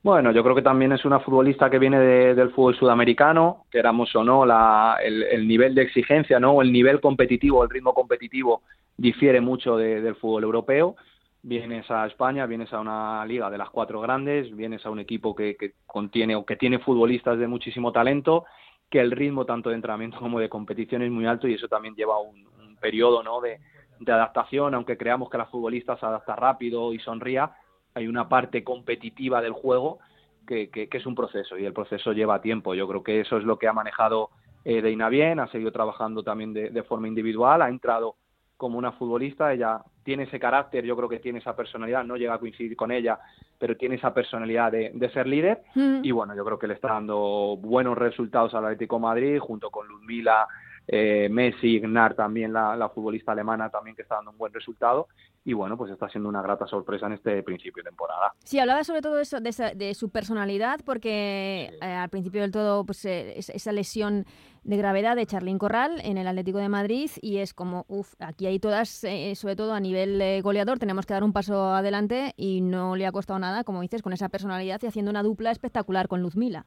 Bueno, 0.07 0.31
yo 0.31 0.45
creo 0.45 0.55
que 0.55 0.63
también 0.63 0.93
es 0.93 1.05
una 1.05 1.19
futbolista 1.19 1.69
que 1.69 1.81
viene 1.81 1.99
del 1.99 2.51
fútbol 2.51 2.77
sudamericano, 2.77 3.65
queramos 3.73 4.15
o 4.15 4.23
no, 4.23 4.47
la, 4.47 4.99
el, 5.03 5.49
nivel 5.49 5.75
de 5.75 5.83
exigencia, 5.83 6.39
¿no? 6.39 6.63
el 6.63 6.71
nivel 6.71 7.01
competitivo, 7.01 7.65
el 7.65 7.71
ritmo 7.71 7.93
competitivo 7.93 8.63
difiere 8.97 9.41
mucho 9.41 9.77
del 9.77 10.15
fútbol 10.15 10.45
europeo. 10.45 10.95
Vienes 11.43 11.91
a 11.91 12.07
España, 12.07 12.47
vienes 12.47 12.73
a 12.73 12.79
una 12.79 13.27
liga 13.27 13.51
de 13.51 13.59
las 13.59 13.69
cuatro 13.71 14.01
grandes, 14.01 14.55
vienes 14.55 14.87
a 14.87 14.91
un 14.91 15.01
equipo 15.01 15.35
que, 15.35 15.57
contiene 15.87 16.37
o 16.37 16.47
que 16.47 16.55
tiene 16.55 16.79
futbolistas 16.79 17.37
de 17.41 17.49
muchísimo 17.49 17.91
talento, 17.91 18.45
que 18.89 19.01
el 19.01 19.11
ritmo 19.11 19.45
tanto 19.45 19.71
de 19.71 19.75
entrenamiento 19.75 20.21
como 20.21 20.39
de 20.39 20.49
competición 20.49 21.03
es 21.03 21.11
muy 21.11 21.27
alto 21.27 21.49
y 21.49 21.55
eso 21.55 21.67
también 21.67 21.97
lleva 21.97 22.21
un, 22.21 22.47
un 22.61 22.77
periodo 22.77 23.25
¿no? 23.25 23.41
de, 23.41 23.59
de 23.99 24.13
adaptación, 24.13 24.73
aunque 24.75 24.97
creamos 24.97 25.31
que 25.31 25.39
la 25.39 25.47
futbolista 25.47 25.97
se 25.97 26.07
adapta 26.07 26.37
rápido 26.37 26.93
y 26.93 27.01
sonría, 27.01 27.51
hay 27.97 28.07
una 28.09 28.29
parte 28.29 28.63
competitiva 28.63 29.41
del 29.41 29.53
juego 29.53 30.01
que, 30.47 30.69
que, 30.69 30.89
es 30.93 31.07
un 31.07 31.15
proceso 31.15 31.57
y 31.57 31.65
el 31.65 31.73
proceso 31.73 32.13
lleva 32.13 32.43
tiempo. 32.43 32.75
Yo 32.75 32.87
creo 32.87 33.03
que 33.03 33.21
eso 33.21 33.39
es 33.39 33.45
lo 33.45 33.59
que 33.59 33.69
ha 33.69 33.73
manejado 33.73 34.29
eh, 34.65 34.83
Deina 34.83 35.09
bien, 35.09 35.41
ha 35.41 35.49
seguido 35.49 35.73
trabajando 35.73 36.23
también 36.23 36.53
de, 36.53 36.83
forma 36.83 37.09
individual, 37.09 37.63
ha 37.63 37.69
entrado 37.71 38.17
como 38.59 38.77
una 38.79 38.93
futbolista, 38.93 39.53
ella 39.53 39.81
tiene 40.03 40.25
ese 40.25 40.39
carácter, 40.39 40.85
yo 40.85 40.95
creo 40.97 41.09
que 41.09 41.21
tiene 41.21 41.39
esa 41.39 41.57
personalidad, 41.57 42.05
no 42.05 42.17
llega 42.17 42.35
a 42.35 42.39
coincidir 42.39 42.77
con 42.77 42.93
ella, 42.93 43.19
pero 43.59 43.77
tiene 43.77 43.95
esa 43.95 44.13
personalidad 44.13 44.73
de, 44.73 44.91
de 44.95 45.11
ser 45.11 45.27
líder 45.27 45.63
Mm. 45.75 46.01
y 46.03 46.11
bueno, 46.11 46.35
yo 46.35 46.45
creo 46.45 46.59
que 46.59 46.67
le 46.67 46.75
está 46.75 46.89
dando 46.89 47.57
buenos 47.59 47.97
resultados 47.97 48.55
al 48.55 48.65
Atlético 48.65 48.97
de 48.97 49.03
Madrid 49.03 49.39
junto 49.39 49.71
con 49.71 49.87
Ludmila, 49.89 50.47
eh, 50.89 51.29
Messi, 51.31 51.77
Ignar 51.77 52.15
también, 52.15 52.53
la, 52.53 52.77
la 52.77 52.89
futbolista 52.89 53.33
alemana 53.33 53.71
también 53.71 53.97
que 53.97 54.03
está 54.03 54.17
dando 54.17 54.31
un 54.31 54.39
buen 54.39 54.53
resultado 54.53 55.09
y 55.45 55.53
bueno, 55.53 55.77
pues 55.77 55.93
está 55.93 56.09
siendo 56.09 56.29
una 56.29 56.43
grata 56.43 56.67
sorpresa 56.67 57.07
en 57.07 57.13
este 57.13 57.43
principio 57.45 57.83
de 57.83 57.91
temporada. 57.91 58.33
Sí, 58.45 58.59
hablaba 58.59 58.83
sobre 58.83 59.01
todo 59.01 59.21
eso, 59.21 59.41
de, 59.41 59.51
esa- 59.51 59.75
de 59.75 59.95
su 59.95 60.11
personalidad, 60.11 60.81
porque 60.85 61.71
eh, 61.81 61.85
al 61.93 62.09
principio 62.09 62.41
del 62.43 62.51
todo, 62.51 62.85
pues 62.85 63.05
eh, 63.05 63.39
es- 63.39 63.51
esa 63.51 63.71
lesión 63.73 64.25
de 64.65 64.77
gravedad 64.77 65.15
de 65.15 65.25
Charlín 65.27 65.59
Corral 65.59 66.01
en 66.03 66.19
el 66.19 66.27
Atlético 66.27 66.59
de 66.59 66.69
Madrid 66.69 67.09
y 67.23 67.37
es 67.39 67.55
como, 67.55 67.85
uff, 67.87 68.15
aquí 68.19 68.47
hay 68.47 68.59
todas, 68.59 69.05
eh, 69.05 69.35
sobre 69.37 69.55
todo 69.55 69.73
a 69.75 69.79
nivel 69.81 70.21
eh, 70.21 70.41
goleador, 70.41 70.81
tenemos 70.81 71.07
que 71.07 71.15
dar 71.15 71.23
un 71.23 71.33
paso 71.33 71.73
adelante 71.75 72.33
y 72.37 72.61
no 72.63 72.97
le 72.97 73.07
ha 73.07 73.13
costado 73.13 73.39
nada, 73.39 73.63
como 73.63 73.83
dices, 73.83 74.03
con 74.03 74.13
esa 74.13 74.29
personalidad 74.29 74.81
y 74.83 74.87
haciendo 74.87 75.13
una 75.13 75.23
dupla 75.23 75.53
espectacular 75.53 76.09
con 76.09 76.23
Luzmila. 76.23 76.67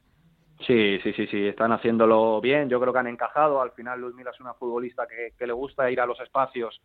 Sí, 0.66 0.98
sí, 1.02 1.12
sí, 1.14 1.26
sí, 1.26 1.46
están 1.46 1.72
haciéndolo 1.72 2.40
bien, 2.40 2.68
yo 2.68 2.78
creo 2.80 2.92
que 2.92 2.98
han 2.98 3.06
encajado, 3.06 3.62
al 3.62 3.72
final 3.72 4.00
Ludmila 4.00 4.30
es 4.30 4.40
una 4.40 4.54
futbolista 4.54 5.06
que, 5.06 5.32
que 5.38 5.46
le 5.46 5.54
gusta 5.54 5.90
ir 5.90 6.00
a 6.00 6.06
los 6.06 6.20
espacios 6.20 6.82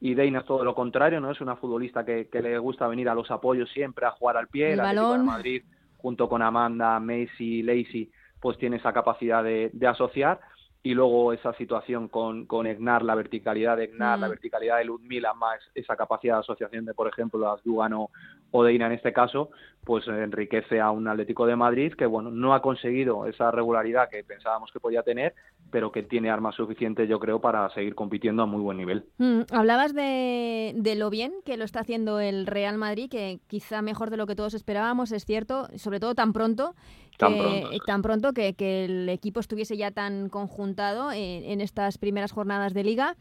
y 0.00 0.14
Deina 0.14 0.40
es 0.40 0.44
todo 0.44 0.62
lo 0.62 0.74
contrario, 0.74 1.20
¿no? 1.20 1.30
Es 1.30 1.40
una 1.40 1.56
futbolista 1.56 2.04
que, 2.04 2.28
que 2.28 2.42
le 2.42 2.58
gusta 2.58 2.86
venir 2.86 3.08
a 3.08 3.14
los 3.14 3.30
apoyos 3.30 3.70
siempre, 3.70 4.04
a 4.04 4.10
jugar 4.10 4.36
al 4.36 4.48
pie, 4.48 4.74
El 4.74 4.80
Atlético 4.80 5.04
de 5.04 5.10
balón. 5.10 5.26
Madrid 5.26 5.62
junto 5.96 6.28
con 6.28 6.42
Amanda, 6.42 7.00
Messi, 7.00 7.62
Lacey, 7.62 8.10
pues 8.38 8.58
tiene 8.58 8.76
esa 8.76 8.92
capacidad 8.92 9.42
de, 9.42 9.70
de 9.72 9.86
asociar 9.86 10.38
y 10.84 10.92
luego 10.92 11.32
esa 11.32 11.54
situación 11.54 12.08
con, 12.08 12.44
con 12.44 12.66
Egnar, 12.66 13.02
la 13.02 13.14
verticalidad 13.14 13.78
de 13.78 13.84
Egnar, 13.84 14.18
Mm. 14.18 14.20
la 14.20 14.28
verticalidad 14.28 14.76
de 14.78 14.84
Ludmila, 14.84 15.32
más 15.32 15.58
esa 15.74 15.96
capacidad 15.96 16.34
de 16.34 16.40
asociación 16.40 16.84
de, 16.84 16.92
por 16.92 17.08
ejemplo, 17.08 17.40
las 17.40 17.64
Dugano 17.64 18.10
o 18.50 18.62
Deina 18.62 18.86
en 18.86 18.92
este 18.92 19.12
caso, 19.12 19.48
pues 19.84 20.06
enriquece 20.06 20.80
a 20.80 20.90
un 20.90 21.08
Atlético 21.08 21.46
de 21.46 21.56
Madrid 21.56 21.94
que, 21.94 22.04
bueno, 22.06 22.30
no 22.30 22.54
ha 22.54 22.60
conseguido 22.62 23.26
esa 23.26 23.50
regularidad 23.50 24.08
que 24.10 24.22
pensábamos 24.24 24.70
que 24.72 24.78
podía 24.78 25.02
tener, 25.02 25.34
pero 25.70 25.90
que 25.90 26.02
tiene 26.02 26.30
armas 26.30 26.54
suficientes, 26.54 27.08
yo 27.08 27.18
creo, 27.18 27.40
para 27.40 27.68
seguir 27.70 27.94
compitiendo 27.94 28.42
a 28.42 28.46
muy 28.46 28.60
buen 28.60 28.76
nivel. 28.76 29.06
Mm, 29.18 29.40
hablabas 29.52 29.94
de, 29.94 30.72
de 30.76 30.94
lo 30.94 31.08
bien 31.10 31.32
que 31.44 31.56
lo 31.56 31.64
está 31.64 31.80
haciendo 31.80 32.20
el 32.20 32.46
Real 32.46 32.76
Madrid, 32.78 33.10
que 33.10 33.40
quizá 33.48 33.80
mejor 33.82 34.10
de 34.10 34.18
lo 34.18 34.26
que 34.26 34.36
todos 34.36 34.54
esperábamos, 34.54 35.12
es 35.12 35.24
cierto, 35.24 35.66
sobre 35.76 35.98
todo 35.98 36.14
tan 36.14 36.32
pronto, 36.32 36.74
Tan 37.18 37.34
que, 37.34 37.40
pronto, 37.40 37.70
sí. 37.70 37.78
tan 37.86 38.02
pronto 38.02 38.32
que, 38.32 38.54
que 38.54 38.84
el 38.84 39.08
equipo 39.08 39.40
estuviese 39.40 39.76
ya 39.76 39.90
tan 39.90 40.28
conjuntado 40.28 41.12
en, 41.12 41.44
en 41.44 41.60
estas 41.60 41.98
primeras 41.98 42.32
jornadas 42.32 42.74
de 42.74 42.84
liga. 42.84 43.16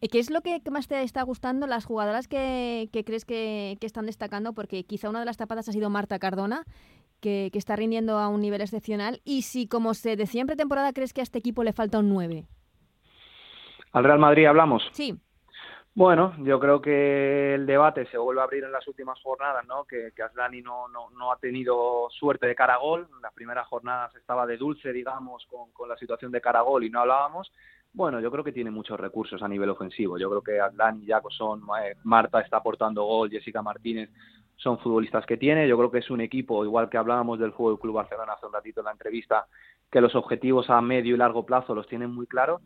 Eh, 0.00 0.08
¿Qué 0.08 0.18
es 0.18 0.30
lo 0.30 0.42
que 0.42 0.60
que 0.60 0.70
más 0.70 0.86
te 0.86 1.02
está 1.02 1.22
gustando? 1.22 1.66
Las 1.66 1.84
jugadoras 1.84 2.28
que, 2.28 2.88
que 2.92 3.04
crees 3.04 3.24
que, 3.24 3.76
que 3.80 3.86
están 3.86 4.06
destacando, 4.06 4.52
porque 4.52 4.84
quizá 4.84 5.08
una 5.08 5.20
de 5.20 5.26
las 5.26 5.36
tapadas 5.36 5.68
ha 5.68 5.72
sido 5.72 5.90
Marta 5.90 6.18
Cardona, 6.18 6.64
que, 7.20 7.50
que 7.52 7.58
está 7.58 7.74
rindiendo 7.74 8.18
a 8.18 8.28
un 8.28 8.40
nivel 8.40 8.60
excepcional. 8.60 9.20
Y 9.24 9.42
si, 9.42 9.66
como 9.66 9.94
se 9.94 10.16
decía 10.16 10.42
en 10.42 10.46
pretemporada, 10.46 10.92
crees 10.92 11.12
que 11.12 11.20
a 11.20 11.24
este 11.24 11.38
equipo 11.38 11.64
le 11.64 11.72
falta 11.72 11.98
un 11.98 12.10
9. 12.10 12.46
¿Al 13.92 14.04
Real 14.04 14.18
Madrid 14.18 14.46
hablamos? 14.46 14.82
Sí. 14.92 15.14
Bueno, 15.98 16.32
yo 16.44 16.60
creo 16.60 16.80
que 16.80 17.56
el 17.56 17.66
debate 17.66 18.06
se 18.06 18.18
vuelve 18.18 18.40
a 18.40 18.44
abrir 18.44 18.62
en 18.62 18.70
las 18.70 18.86
últimas 18.86 19.20
jornadas, 19.20 19.66
¿no? 19.66 19.84
Que, 19.84 20.12
que 20.14 20.22
Aslani 20.22 20.62
no, 20.62 20.86
no, 20.86 21.32
ha 21.32 21.38
tenido 21.38 22.06
suerte 22.10 22.46
de 22.46 22.54
cara 22.54 22.74
a 22.74 22.78
gol. 22.78 23.08
En 23.16 23.20
las 23.20 23.34
primeras 23.34 23.66
jornadas 23.66 24.14
estaba 24.14 24.46
de 24.46 24.56
dulce, 24.56 24.92
digamos, 24.92 25.44
con, 25.46 25.88
la 25.88 25.96
situación 25.96 26.30
de 26.30 26.40
cara 26.40 26.60
a 26.60 26.62
gol 26.62 26.84
y 26.84 26.90
no 26.90 27.00
hablábamos. 27.00 27.50
Bueno, 27.92 28.20
yo 28.20 28.30
creo 28.30 28.44
que 28.44 28.52
tiene 28.52 28.70
muchos 28.70 29.00
recursos 29.00 29.42
a 29.42 29.48
nivel 29.48 29.70
ofensivo. 29.70 30.18
Yo 30.18 30.30
creo 30.30 30.40
que 30.40 30.60
Aslani, 30.60 31.04
Jacobson, 31.04 31.62
eh, 31.82 31.96
Marta 32.04 32.42
está 32.42 32.58
aportando 32.58 33.02
gol, 33.02 33.28
Jessica 33.28 33.60
Martínez 33.60 34.08
son 34.54 34.78
futbolistas 34.78 35.26
que 35.26 35.36
tiene. 35.36 35.66
Yo 35.66 35.76
creo 35.76 35.90
que 35.90 35.98
es 35.98 36.10
un 36.10 36.20
equipo, 36.20 36.64
igual 36.64 36.88
que 36.88 36.98
hablábamos 36.98 37.40
del 37.40 37.52
Fútbol 37.54 37.80
Club 37.80 37.96
Barcelona 37.96 38.34
hace 38.34 38.46
un 38.46 38.52
ratito 38.52 38.82
en 38.82 38.84
la 38.84 38.92
entrevista, 38.92 39.48
que 39.90 40.00
los 40.00 40.14
objetivos 40.14 40.70
a 40.70 40.80
medio 40.80 41.16
y 41.16 41.18
largo 41.18 41.44
plazo 41.44 41.74
los 41.74 41.88
tienen 41.88 42.12
muy 42.12 42.28
claros 42.28 42.62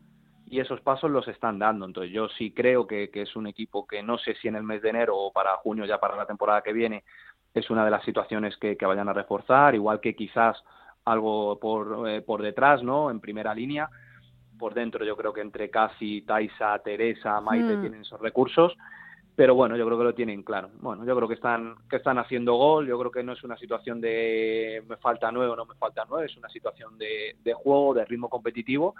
y 0.53 0.59
esos 0.59 0.81
pasos 0.81 1.09
los 1.09 1.27
están 1.27 1.57
dando. 1.57 1.85
Entonces 1.85 2.13
yo 2.13 2.29
sí 2.29 2.53
creo 2.53 2.85
que, 2.85 3.09
que 3.09 3.23
es 3.23 3.35
un 3.35 3.47
equipo 3.47 3.87
que 3.87 4.03
no 4.03 4.19
sé 4.19 4.35
si 4.35 4.47
en 4.47 4.55
el 4.55 4.63
mes 4.63 4.83
de 4.83 4.89
enero 4.89 5.17
o 5.17 5.31
para 5.33 5.57
junio, 5.57 5.85
ya 5.85 5.99
para 5.99 6.15
la 6.15 6.27
temporada 6.27 6.61
que 6.61 6.71
viene, 6.73 7.03
es 7.55 7.69
una 7.71 7.83
de 7.83 7.89
las 7.89 8.03
situaciones 8.03 8.55
que, 8.57 8.77
que 8.77 8.85
vayan 8.85 9.09
a 9.09 9.13
reforzar, 9.13 9.73
igual 9.73 9.99
que 9.99 10.15
quizás 10.15 10.63
algo 11.05 11.59
por, 11.59 12.07
eh, 12.07 12.21
por 12.21 12.41
detrás, 12.43 12.83
¿no? 12.83 13.09
En 13.09 13.19
primera 13.19 13.53
línea. 13.55 13.89
Por 14.59 14.75
dentro 14.75 15.03
yo 15.03 15.17
creo 15.17 15.33
que 15.33 15.41
entre 15.41 15.71
Casi, 15.71 16.21
Taisa, 16.21 16.77
Teresa, 16.79 17.41
Maite 17.41 17.77
Hmm. 17.77 17.81
tienen 17.81 18.01
esos 18.01 18.21
recursos. 18.21 18.73
Pero 19.35 19.55
bueno, 19.55 19.75
yo 19.75 19.85
creo 19.87 19.97
que 19.97 20.03
lo 20.03 20.13
tienen 20.13 20.43
claro. 20.43 20.69
Bueno, 20.79 21.03
yo 21.05 21.15
creo 21.15 21.27
que 21.27 21.33
están, 21.33 21.75
que 21.89 21.95
están 21.95 22.19
haciendo 22.19 22.53
gol. 22.53 22.85
Yo 22.85 22.99
creo 22.99 23.09
que 23.09 23.23
no 23.23 23.33
es 23.33 23.43
una 23.43 23.57
situación 23.57 23.99
de 23.99 24.83
me 24.87 24.97
falta 24.97 25.31
nueve 25.31 25.51
o 25.51 25.55
no 25.55 25.65
me 25.65 25.73
falta 25.73 26.05
nueve. 26.07 26.27
Es 26.27 26.37
una 26.37 26.49
situación 26.49 26.95
de, 26.99 27.35
de 27.43 27.53
juego, 27.53 27.95
de 27.95 28.05
ritmo 28.05 28.29
competitivo. 28.29 28.93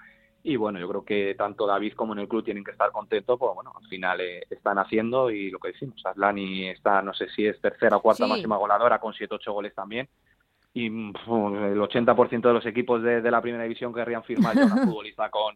Y 0.46 0.58
bueno, 0.58 0.78
yo 0.78 0.90
creo 0.90 1.06
que 1.06 1.36
tanto 1.36 1.66
David 1.66 1.94
como 1.94 2.12
en 2.14 2.20
el 2.20 2.28
club 2.28 2.44
tienen 2.44 2.66
que 2.66 2.72
estar 2.72 2.92
contentos, 2.92 3.40
pues 3.40 3.54
bueno, 3.56 3.72
al 3.82 3.88
final 3.88 4.20
eh, 4.20 4.44
están 4.50 4.78
haciendo 4.78 5.32
y 5.32 5.50
lo 5.50 5.58
que 5.60 5.70
decimos, 5.70 6.06
Aslani 6.06 6.68
está, 6.68 7.02
no 7.02 7.14
sé 7.14 7.30
si 7.30 7.46
es 7.48 7.60
tercera 7.62 7.96
o 7.98 8.02
cuarta 8.02 8.26
Sí. 8.26 8.30
máxima 8.30 8.58
goleadora 8.58 9.00
con 9.00 9.14
7-8 9.14 9.54
goles 9.54 9.74
también. 9.74 10.10
Y 10.74 10.90
mm, 10.90 11.14
el 11.72 11.80
80% 11.80 12.42
de 12.42 12.54
los 12.54 12.66
equipos 12.66 13.02
de, 13.02 13.22
de 13.22 13.32
la 13.32 13.42
primera 13.42 13.64
división 13.64 13.94
querrían 13.94 14.24
firmar 14.24 14.56
ya 14.56 14.66
una 14.66 14.76
futbolista 14.86 15.30
con, 15.30 15.56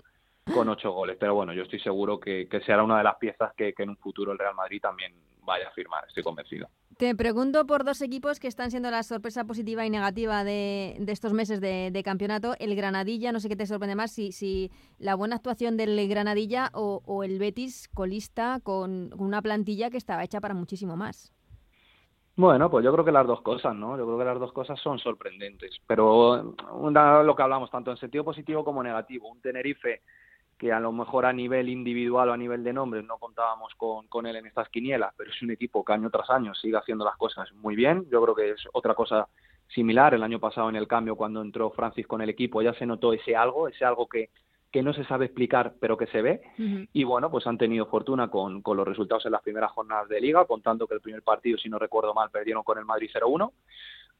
con 0.53 0.69
8 0.69 0.91
goles. 0.91 1.17
Pero 1.19 1.35
bueno, 1.35 1.51
yo 1.51 1.63
estoy 1.63 1.79
seguro 1.81 2.17
que, 2.19 2.47
que 2.47 2.61
será 2.61 2.81
una 2.83 2.97
de 2.99 3.03
las 3.03 3.17
piezas 3.17 3.53
que, 3.55 3.73
que 3.73 3.83
en 3.83 3.89
un 3.89 3.97
futuro 3.97 4.31
el 4.31 4.37
Real 4.39 4.55
Madrid 4.55 4.79
también 4.81 5.13
vaya 5.43 5.67
a 5.67 5.71
firmar, 5.71 6.05
estoy 6.07 6.23
convencido. 6.23 6.69
Te 6.97 7.13
pregunto 7.15 7.67
por 7.67 7.83
dos 7.83 8.01
equipos 8.01 8.39
que 8.39 8.47
están 8.47 8.71
siendo 8.71 8.89
la 8.89 9.03
sorpresa 9.03 9.45
positiva 9.45 9.85
y 9.85 9.89
negativa 9.91 10.43
de, 10.43 10.95
de 10.99 11.11
estos 11.11 11.31
meses 11.31 11.61
de, 11.61 11.91
de 11.91 12.03
campeonato. 12.03 12.55
El 12.57 12.75
Granadilla, 12.75 13.31
no 13.31 13.39
sé 13.39 13.49
qué 13.49 13.55
te 13.55 13.67
sorprende 13.67 13.95
más, 13.95 14.11
si, 14.11 14.31
si 14.31 14.71
la 14.97 15.13
buena 15.13 15.35
actuación 15.35 15.77
del 15.77 16.09
Granadilla 16.09 16.71
o, 16.73 17.23
el 17.23 17.37
Betis 17.37 17.87
colista 17.93 18.59
con, 18.63 19.11
con 19.11 19.27
una 19.27 19.43
plantilla 19.43 19.91
que 19.91 19.97
estaba 19.97 20.23
hecha 20.23 20.41
para 20.41 20.55
muchísimo 20.55 20.97
más. 20.97 21.31
Bueno, 22.35 22.71
pues 22.71 22.83
yo 22.83 22.91
creo 22.91 23.05
que 23.05 23.11
las 23.11 23.27
dos 23.27 23.41
cosas, 23.41 23.75
¿no? 23.75 23.95
Yo 23.95 24.05
creo 24.05 24.17
que 24.17 24.25
las 24.25 24.39
dos 24.39 24.51
cosas 24.51 24.79
son 24.79 24.97
sorprendentes. 24.97 25.77
Pero 25.85 26.55
una, 26.73 27.21
lo 27.21 27.35
que 27.35 27.43
hablamos, 27.43 27.69
tanto 27.69 27.91
en 27.91 27.97
sentido 27.97 28.23
positivo 28.23 28.63
como 28.63 28.81
negativo. 28.81 29.29
Un 29.29 29.39
Tenerife 29.41 30.01
que 30.57 30.71
a 30.71 30.79
lo 30.79 30.91
mejor 30.91 31.25
a 31.25 31.33
nivel 31.33 31.69
individual 31.69 32.29
o 32.29 32.33
a 32.33 32.37
nivel 32.37 32.63
de 32.63 32.73
nombres 32.73 33.05
no 33.05 33.17
contábamos 33.17 33.73
con, 33.75 34.07
con 34.07 34.25
él 34.25 34.35
en 34.35 34.47
estas 34.47 34.69
quinielas, 34.69 35.13
pero 35.15 35.29
es 35.29 35.41
un 35.41 35.51
equipo 35.51 35.85
que 35.85 35.93
año 35.93 36.09
tras 36.09 36.29
año 36.29 36.53
sigue 36.55 36.77
haciendo 36.77 37.05
las 37.05 37.15
cosas 37.17 37.51
muy 37.53 37.75
bien. 37.75 38.07
Yo 38.09 38.21
creo 38.23 38.35
que 38.35 38.51
es 38.51 38.67
otra 38.73 38.95
cosa 38.95 39.27
similar. 39.67 40.13
El 40.13 40.23
año 40.23 40.39
pasado 40.39 40.69
en 40.69 40.75
el 40.75 40.87
cambio, 40.87 41.15
cuando 41.15 41.41
entró 41.41 41.69
Francis 41.71 42.07
con 42.07 42.21
el 42.21 42.29
equipo, 42.29 42.61
ya 42.61 42.73
se 42.73 42.85
notó 42.85 43.13
ese 43.13 43.35
algo, 43.35 43.67
ese 43.67 43.85
algo 43.85 44.07
que, 44.07 44.29
que 44.71 44.81
no 44.81 44.93
se 44.93 45.03
sabe 45.05 45.25
explicar, 45.25 45.75
pero 45.79 45.97
que 45.97 46.07
se 46.07 46.21
ve. 46.21 46.41
Y 46.93 47.03
bueno, 47.03 47.29
pues 47.29 47.45
han 47.47 47.57
tenido 47.57 47.85
fortuna 47.85 48.29
con, 48.29 48.61
con 48.61 48.77
los 48.77 48.87
resultados 48.87 49.25
en 49.25 49.33
las 49.33 49.41
primeras 49.41 49.71
jornadas 49.71 50.09
de 50.09 50.21
liga, 50.21 50.45
contando 50.45 50.87
que 50.87 50.95
el 50.95 51.01
primer 51.01 51.21
partido, 51.21 51.57
si 51.57 51.69
no 51.69 51.79
recuerdo 51.79 52.13
mal, 52.13 52.29
perdieron 52.31 52.63
con 52.63 52.77
el 52.77 52.85
Madrid 52.85 53.09
0-1. 53.13 53.51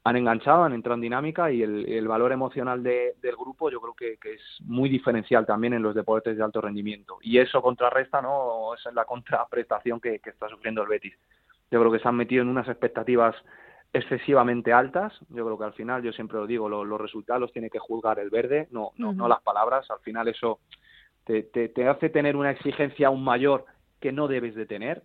Han 0.08 0.16
enganchado, 0.16 0.64
han 0.64 0.74
entrado 0.74 0.96
en 0.96 1.02
dinámica 1.02 1.52
y 1.52 1.62
el, 1.64 1.88
el 1.90 2.08
valor 2.08 2.32
emocional 2.32 2.82
de- 2.82 3.16
del 3.22 3.36
grupo 3.36 3.70
yo 3.70 3.82
creo 3.82 3.94
que, 3.94 4.18
que 4.18 4.34
es 4.36 4.42
muy 4.62 4.90
diferencial 4.90 5.46
también 5.46 5.74
en 5.74 5.82
los 5.84 5.94
deportes 5.96 6.38
de 6.38 6.44
alto 6.44 6.62
rendimiento. 6.62 7.18
Y 7.22 7.38
eso 7.40 7.62
contrarresta, 7.62 8.22
¿no? 8.22 8.74
Esa 8.74 8.90
es 8.90 8.96
la 8.96 9.06
contraprestación 9.06 10.00
que, 10.00 10.20
que 10.20 10.30
está 10.30 10.48
sufriendo 10.50 10.82
el 10.84 10.88
Betis. 10.88 11.14
Yo 11.72 11.80
creo 11.80 11.92
que 11.92 12.00
se 12.00 12.08
han 12.08 12.16
metido 12.16 12.42
en 12.42 12.48
unas 12.50 12.68
expectativas 12.68 13.36
excesivamente 13.94 14.74
altas. 14.74 15.14
Yo 15.30 15.46
creo 15.46 15.58
que 15.58 15.64
al 15.66 15.74
final, 15.74 16.04
yo 16.04 16.12
siempre 16.12 16.38
lo 16.38 16.48
digo, 16.48 16.70
lo- 16.70 16.86
los 16.86 17.00
resultados 17.02 17.42
los 17.42 17.52
tiene 17.52 17.70
que 17.70 17.80
juzgar 17.80 18.20
el 18.20 18.30
verde, 18.30 18.68
no, 18.72 18.92
no, 18.98 19.12
no 19.18 19.28
las 19.28 19.42
palabras. 19.42 19.90
Al 19.92 20.00
final 20.00 20.28
eso 20.28 20.60
te, 21.26 21.44
te, 21.44 21.70
te 21.70 21.88
hace 21.88 22.10
tener 22.10 22.36
una 22.36 22.52
exigencia 22.52 23.08
aún 23.08 23.24
mayor 23.24 23.66
que 24.00 24.12
no 24.12 24.28
debes 24.28 24.56
de 24.56 24.66
tener. 24.66 25.04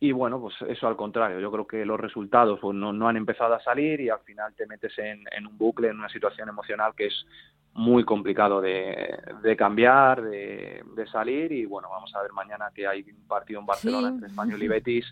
Y 0.00 0.12
bueno, 0.12 0.40
pues 0.40 0.54
eso 0.68 0.86
al 0.86 0.96
contrario, 0.96 1.40
yo 1.40 1.50
creo 1.50 1.66
que 1.66 1.84
los 1.84 1.98
resultados 1.98 2.60
pues, 2.60 2.76
no, 2.76 2.92
no 2.92 3.08
han 3.08 3.16
empezado 3.16 3.54
a 3.54 3.60
salir 3.60 4.00
y 4.00 4.08
al 4.10 4.20
final 4.20 4.54
te 4.54 4.66
metes 4.66 4.96
en, 4.98 5.24
en 5.32 5.46
un 5.46 5.58
bucle, 5.58 5.88
en 5.88 5.98
una 5.98 6.08
situación 6.08 6.48
emocional 6.48 6.92
que 6.96 7.06
es 7.06 7.26
muy 7.74 8.04
complicado 8.04 8.60
de, 8.60 9.18
de 9.42 9.56
cambiar, 9.56 10.22
de, 10.22 10.84
de 10.94 11.06
salir 11.08 11.50
y 11.52 11.64
bueno, 11.66 11.88
vamos 11.90 12.14
a 12.14 12.22
ver 12.22 12.32
mañana 12.32 12.70
que 12.74 12.86
hay 12.86 13.02
un 13.10 13.26
partido 13.26 13.58
en 13.60 13.66
Barcelona 13.66 14.08
Sí. 14.08 14.14
entre 14.14 14.28
Español 14.28 14.62
y 14.62 14.68
Betis 14.68 15.04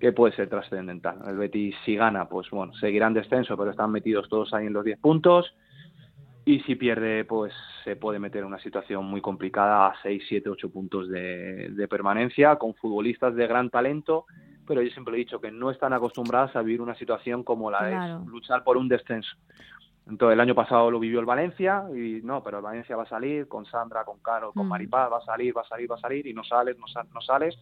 que 0.00 0.12
puede 0.12 0.34
ser 0.34 0.48
trascendental. 0.48 1.18
El 1.26 1.36
Betis 1.38 1.74
si 1.84 1.96
gana, 1.96 2.28
pues 2.28 2.50
bueno, 2.50 2.74
seguirán 2.74 3.14
descenso, 3.14 3.56
pero 3.56 3.70
están 3.70 3.92
metidos 3.92 4.28
todos 4.28 4.52
ahí 4.52 4.66
en 4.66 4.72
los 4.72 4.84
10 4.84 4.98
puntos 4.98 5.54
y 6.46 6.60
si 6.60 6.76
pierde, 6.76 7.24
pues 7.24 7.52
se 7.84 7.96
puede 7.96 8.18
meter 8.20 8.40
en 8.42 8.46
una 8.46 8.60
situación 8.60 9.04
muy 9.04 9.20
complicada 9.20 9.88
a 9.88 9.94
6, 10.02 10.22
7, 10.28 10.48
8 10.48 10.70
puntos 10.70 11.08
de, 11.10 11.68
de 11.70 11.88
permanencia, 11.88 12.56
con 12.56 12.72
futbolistas 12.74 13.34
de 13.34 13.46
gran 13.48 13.68
talento, 13.68 14.24
pero 14.66 14.80
yo 14.80 14.88
siempre 14.90 15.14
he 15.14 15.18
dicho 15.18 15.40
que 15.40 15.50
no 15.50 15.70
están 15.72 15.92
acostumbradas 15.92 16.54
a 16.56 16.62
vivir 16.62 16.80
una 16.80 16.94
situación 16.94 17.42
como 17.42 17.70
la 17.70 17.78
Claro. 17.80 18.20
de 18.20 18.30
luchar 18.30 18.62
por 18.64 18.76
un 18.76 18.88
descenso. 18.88 19.36
Entonces, 20.08 20.34
el 20.34 20.40
año 20.40 20.54
pasado 20.54 20.88
lo 20.88 21.00
vivió 21.00 21.18
el 21.18 21.26
Valencia 21.26 21.82
y 21.92 22.20
no, 22.22 22.40
pero 22.44 22.58
el 22.58 22.62
Valencia 22.62 22.94
va 22.94 23.02
a 23.02 23.08
salir 23.08 23.48
con 23.48 23.66
Sandra, 23.66 24.04
con 24.04 24.20
Caro, 24.20 24.52
con 24.52 24.66
Mm. 24.66 24.70
Maripaz, 24.70 25.10
va 25.12 25.18
a 25.18 25.24
salir, 25.24 25.56
va 25.56 25.62
a 25.62 25.68
salir, 25.68 25.90
va 25.90 25.96
a 25.96 26.00
salir 26.00 26.24
y 26.28 26.32
no 26.32 26.44
sales, 26.44 26.78
no, 26.78 26.86
sa- 26.86 27.04
no 27.12 27.20
sales. 27.20 27.58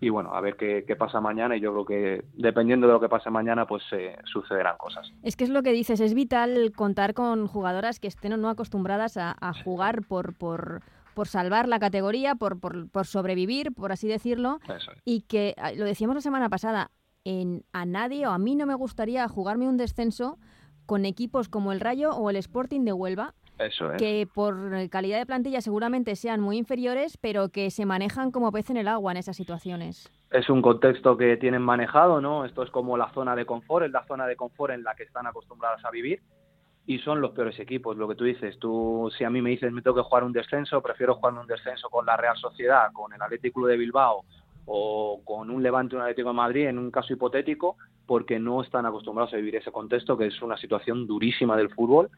Y 0.00 0.08
bueno, 0.08 0.34
a 0.34 0.40
ver 0.40 0.56
qué, 0.56 0.96
pasa 0.96 1.20
mañana 1.20 1.56
y 1.56 1.60
yo 1.60 1.72
creo 1.72 1.84
que 1.84 2.24
dependiendo 2.34 2.86
de 2.86 2.94
lo 2.94 3.00
que 3.00 3.08
pase 3.08 3.30
mañana 3.30 3.66
pues 3.66 3.82
eh, 3.92 4.16
sucederán 4.24 4.76
cosas. 4.78 5.12
Es 5.22 5.36
que 5.36 5.44
es 5.44 5.50
lo 5.50 5.62
que 5.62 5.72
dices, 5.72 6.00
es 6.00 6.14
vital 6.14 6.72
contar 6.74 7.12
con 7.12 7.46
jugadoras 7.46 8.00
que 8.00 8.08
estén 8.08 8.32
o 8.32 8.36
no 8.38 8.48
acostumbradas 8.48 9.16
a, 9.18 9.36
jugar 9.62 10.02
por, 10.06 10.34
por, 10.34 10.80
por 11.14 11.28
salvar 11.28 11.68
la 11.68 11.78
categoría, 11.78 12.34
por, 12.34 12.58
por, 12.58 12.88
por 12.88 13.06
sobrevivir, 13.06 13.72
por 13.72 13.92
así 13.92 14.08
decirlo, 14.08 14.58
y 15.04 15.22
que, 15.22 15.54
ah, 15.58 15.72
lo 15.72 15.84
decíamos 15.84 16.14
la 16.14 16.22
semana 16.22 16.48
pasada, 16.48 16.90
en, 17.24 17.64
a 17.72 17.84
nadie 17.84 18.26
o 18.26 18.30
a 18.30 18.38
mí 18.38 18.56
no 18.56 18.64
me 18.64 18.74
gustaría 18.74 19.28
jugarme 19.28 19.68
un 19.68 19.76
descenso 19.76 20.38
con 20.86 21.04
equipos 21.04 21.48
como 21.48 21.72
el 21.72 21.80
Rayo 21.80 22.12
o 22.12 22.30
el 22.30 22.36
Sporting 22.36 22.84
de 22.84 22.92
Huelva, 22.92 23.34
que 23.98 24.26
por 24.32 24.88
calidad 24.90 25.18
de 25.18 25.26
plantilla 25.26 25.60
seguramente 25.60 26.16
sean 26.16 26.40
muy 26.40 26.56
inferiores, 26.56 27.16
pero 27.16 27.50
que 27.50 27.70
se 27.70 27.86
manejan 27.86 28.30
como 28.30 28.52
pez 28.52 28.70
en 28.70 28.76
el 28.76 28.88
agua 28.88 29.12
en 29.12 29.18
esas 29.18 29.36
situaciones. 29.36 30.10
Es 30.30 30.48
un 30.48 30.62
contexto 30.62 31.16
que 31.16 31.36
tienen 31.36 31.62
manejado, 31.62 32.20
¿no? 32.20 32.44
Esto 32.44 32.62
es 32.62 32.70
como 32.70 32.96
la 32.96 33.10
zona 33.12 33.36
de 33.36 33.46
confort, 33.46 33.86
es 33.86 33.92
la 33.92 34.04
zona 34.06 34.26
de 34.26 34.36
confort 34.36 34.72
en 34.72 34.84
la 34.84 34.94
que 34.94 35.02
están 35.02 35.26
acostumbradas 35.26 35.84
a 35.84 35.90
vivir 35.90 36.22
y 36.86 36.98
son 36.98 37.20
los 37.20 37.32
peores 37.32 37.58
equipos, 37.60 37.96
lo 37.96 38.08
que 38.08 38.14
tú 38.14 38.24
dices. 38.24 38.58
Tú, 38.58 39.10
si 39.16 39.24
a 39.24 39.30
mí 39.30 39.40
me 39.40 39.50
dices 39.50 39.72
me 39.72 39.82
tengo 39.82 39.96
que 39.96 40.02
jugar 40.02 40.24
un 40.24 40.32
descenso, 40.32 40.80
prefiero 40.82 41.14
jugar 41.14 41.34
un 41.34 41.46
descenso 41.46 41.88
con 41.88 42.06
la 42.06 42.16
Real 42.16 42.36
Sociedad, 42.36 42.90
con 42.92 43.12
el 43.12 43.22
Atlético 43.22 43.66
de 43.66 43.76
Bilbao 43.76 44.24
o 44.66 45.20
con 45.24 45.50
un 45.50 45.62
Levante 45.62 45.96
un 45.96 46.02
Atlético 46.02 46.28
de 46.28 46.34
Madrid 46.34 46.66
en 46.66 46.78
un 46.78 46.90
caso 46.90 47.12
hipotético, 47.12 47.76
porque 48.10 48.40
no 48.40 48.60
están 48.60 48.86
acostumbrados 48.86 49.32
a 49.32 49.36
vivir 49.36 49.54
ese 49.54 49.70
contexto, 49.70 50.18
que 50.18 50.26
es 50.26 50.42
una 50.42 50.56
situación 50.56 51.06
durísima 51.06 51.56
del 51.56 51.70
fútbol 51.70 52.10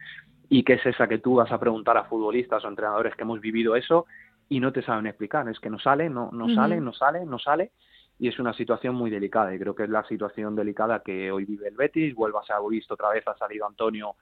y 0.48 0.62
que 0.62 0.72
es 0.72 0.86
esa 0.86 1.06
que 1.06 1.18
tú 1.18 1.34
vas 1.34 1.52
a 1.52 1.60
preguntar 1.60 1.98
a 1.98 2.04
futbolistas 2.04 2.64
o 2.64 2.68
entrenadores 2.68 3.14
que 3.14 3.24
hemos 3.24 3.42
vivido 3.42 3.76
eso 3.76 4.06
y 4.48 4.58
no 4.58 4.72
te 4.72 4.80
saben 4.80 5.06
explicar. 5.06 5.46
Es 5.50 5.60
que 5.60 5.68
no 5.68 5.78
sale, 5.78 6.08
no, 6.08 6.30
no 6.32 6.48
sale, 6.54 6.80
no 6.80 6.94
sale, 6.94 7.26
no 7.26 7.38
sale 7.38 7.72
y 8.18 8.26
es 8.26 8.38
una 8.38 8.54
situación 8.54 8.94
muy 8.94 9.10
delicada 9.10 9.54
y 9.54 9.58
creo 9.58 9.74
que 9.74 9.82
es 9.82 9.90
la 9.90 10.02
situación 10.04 10.56
delicada 10.56 11.02
que 11.04 11.30
hoy 11.30 11.44
vive 11.44 11.68
el 11.68 11.76
Betis. 11.76 12.14
Vuelva 12.14 12.40
a 12.40 12.68
visto 12.70 12.94
otra 12.94 13.10
vez, 13.10 13.28
ha 13.28 13.36
salido 13.36 13.66
Antonio 13.66 14.14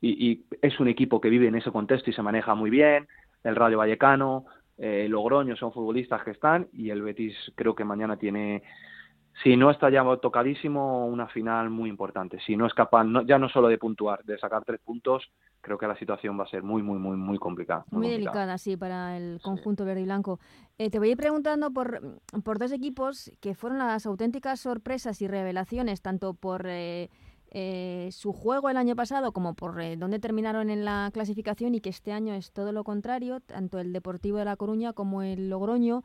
y, 0.00 0.28
y, 0.28 0.44
es 0.60 0.80
un 0.80 0.88
equipo 0.88 1.20
que 1.20 1.30
vive 1.30 1.46
en 1.46 1.54
ese 1.54 1.70
contexto 1.70 2.10
y 2.10 2.14
se 2.14 2.22
maneja 2.22 2.56
muy 2.56 2.68
bien. 2.68 3.06
El 3.44 3.54
Rayo 3.54 3.78
Vallecano, 3.78 4.46
eh, 4.76 5.06
Logroño 5.08 5.54
son 5.54 5.72
futbolistas 5.72 6.24
que 6.24 6.32
están 6.32 6.66
y 6.72 6.90
el 6.90 7.00
Betis 7.00 7.36
creo 7.54 7.76
que 7.76 7.84
mañana 7.84 8.16
tiene 8.16 8.64
si 9.42 9.56
no 9.56 9.70
está 9.70 9.90
ya 9.90 10.04
tocadísimo, 10.20 11.06
una 11.06 11.26
final 11.26 11.70
muy 11.70 11.88
importante. 11.88 12.38
Si 12.46 12.56
no 12.56 12.66
es 12.66 12.74
capaz, 12.74 13.06
ya 13.26 13.38
no 13.38 13.48
solo 13.48 13.68
de 13.68 13.78
puntuar, 13.78 14.22
de 14.24 14.38
sacar 14.38 14.64
tres 14.64 14.80
puntos, 14.80 15.30
creo 15.60 15.78
que 15.78 15.86
la 15.86 15.96
situación 15.96 16.38
va 16.38 16.44
a 16.44 16.48
ser 16.48 16.62
muy, 16.62 16.82
muy, 16.82 16.98
muy, 16.98 17.16
muy 17.16 17.38
complicada. 17.38 17.84
Muy, 17.90 18.08
delicada, 18.08 18.58
sí, 18.58 18.76
para 18.76 19.16
el 19.16 19.40
conjunto 19.40 19.84
verde 19.84 20.02
y 20.02 20.04
blanco. 20.04 20.38
Eh, 20.78 20.90
te 20.90 20.98
voy 20.98 21.08
a 21.08 21.12
ir 21.12 21.16
preguntando 21.16 21.70
por, 21.70 22.20
por 22.44 22.58
dos 22.58 22.72
equipos 22.72 23.30
que 23.40 23.54
fueron 23.54 23.78
las 23.78 24.04
auténticas 24.04 24.60
sorpresas 24.60 25.22
y 25.22 25.28
revelaciones, 25.28 26.02
tanto 26.02 26.34
por 26.34 26.66
eh, 26.66 27.08
eh, 27.50 28.10
su 28.12 28.32
juego 28.32 28.68
el 28.68 28.76
año 28.76 28.96
pasado 28.96 29.32
como 29.32 29.54
por 29.54 29.80
dónde 29.96 30.18
terminaron 30.18 30.68
en 30.68 30.84
la 30.84 31.10
clasificación 31.12 31.74
y 31.74 31.80
que 31.80 31.90
este 31.90 32.12
año 32.12 32.34
es 32.34 32.52
todo 32.52 32.72
lo 32.72 32.84
contrario, 32.84 33.40
tanto 33.40 33.78
el 33.78 33.92
Deportivo 33.92 34.38
de 34.38 34.44
La 34.44 34.56
Coruña 34.56 34.92
como 34.92 35.22
el 35.22 35.48
Logroño. 35.48 36.02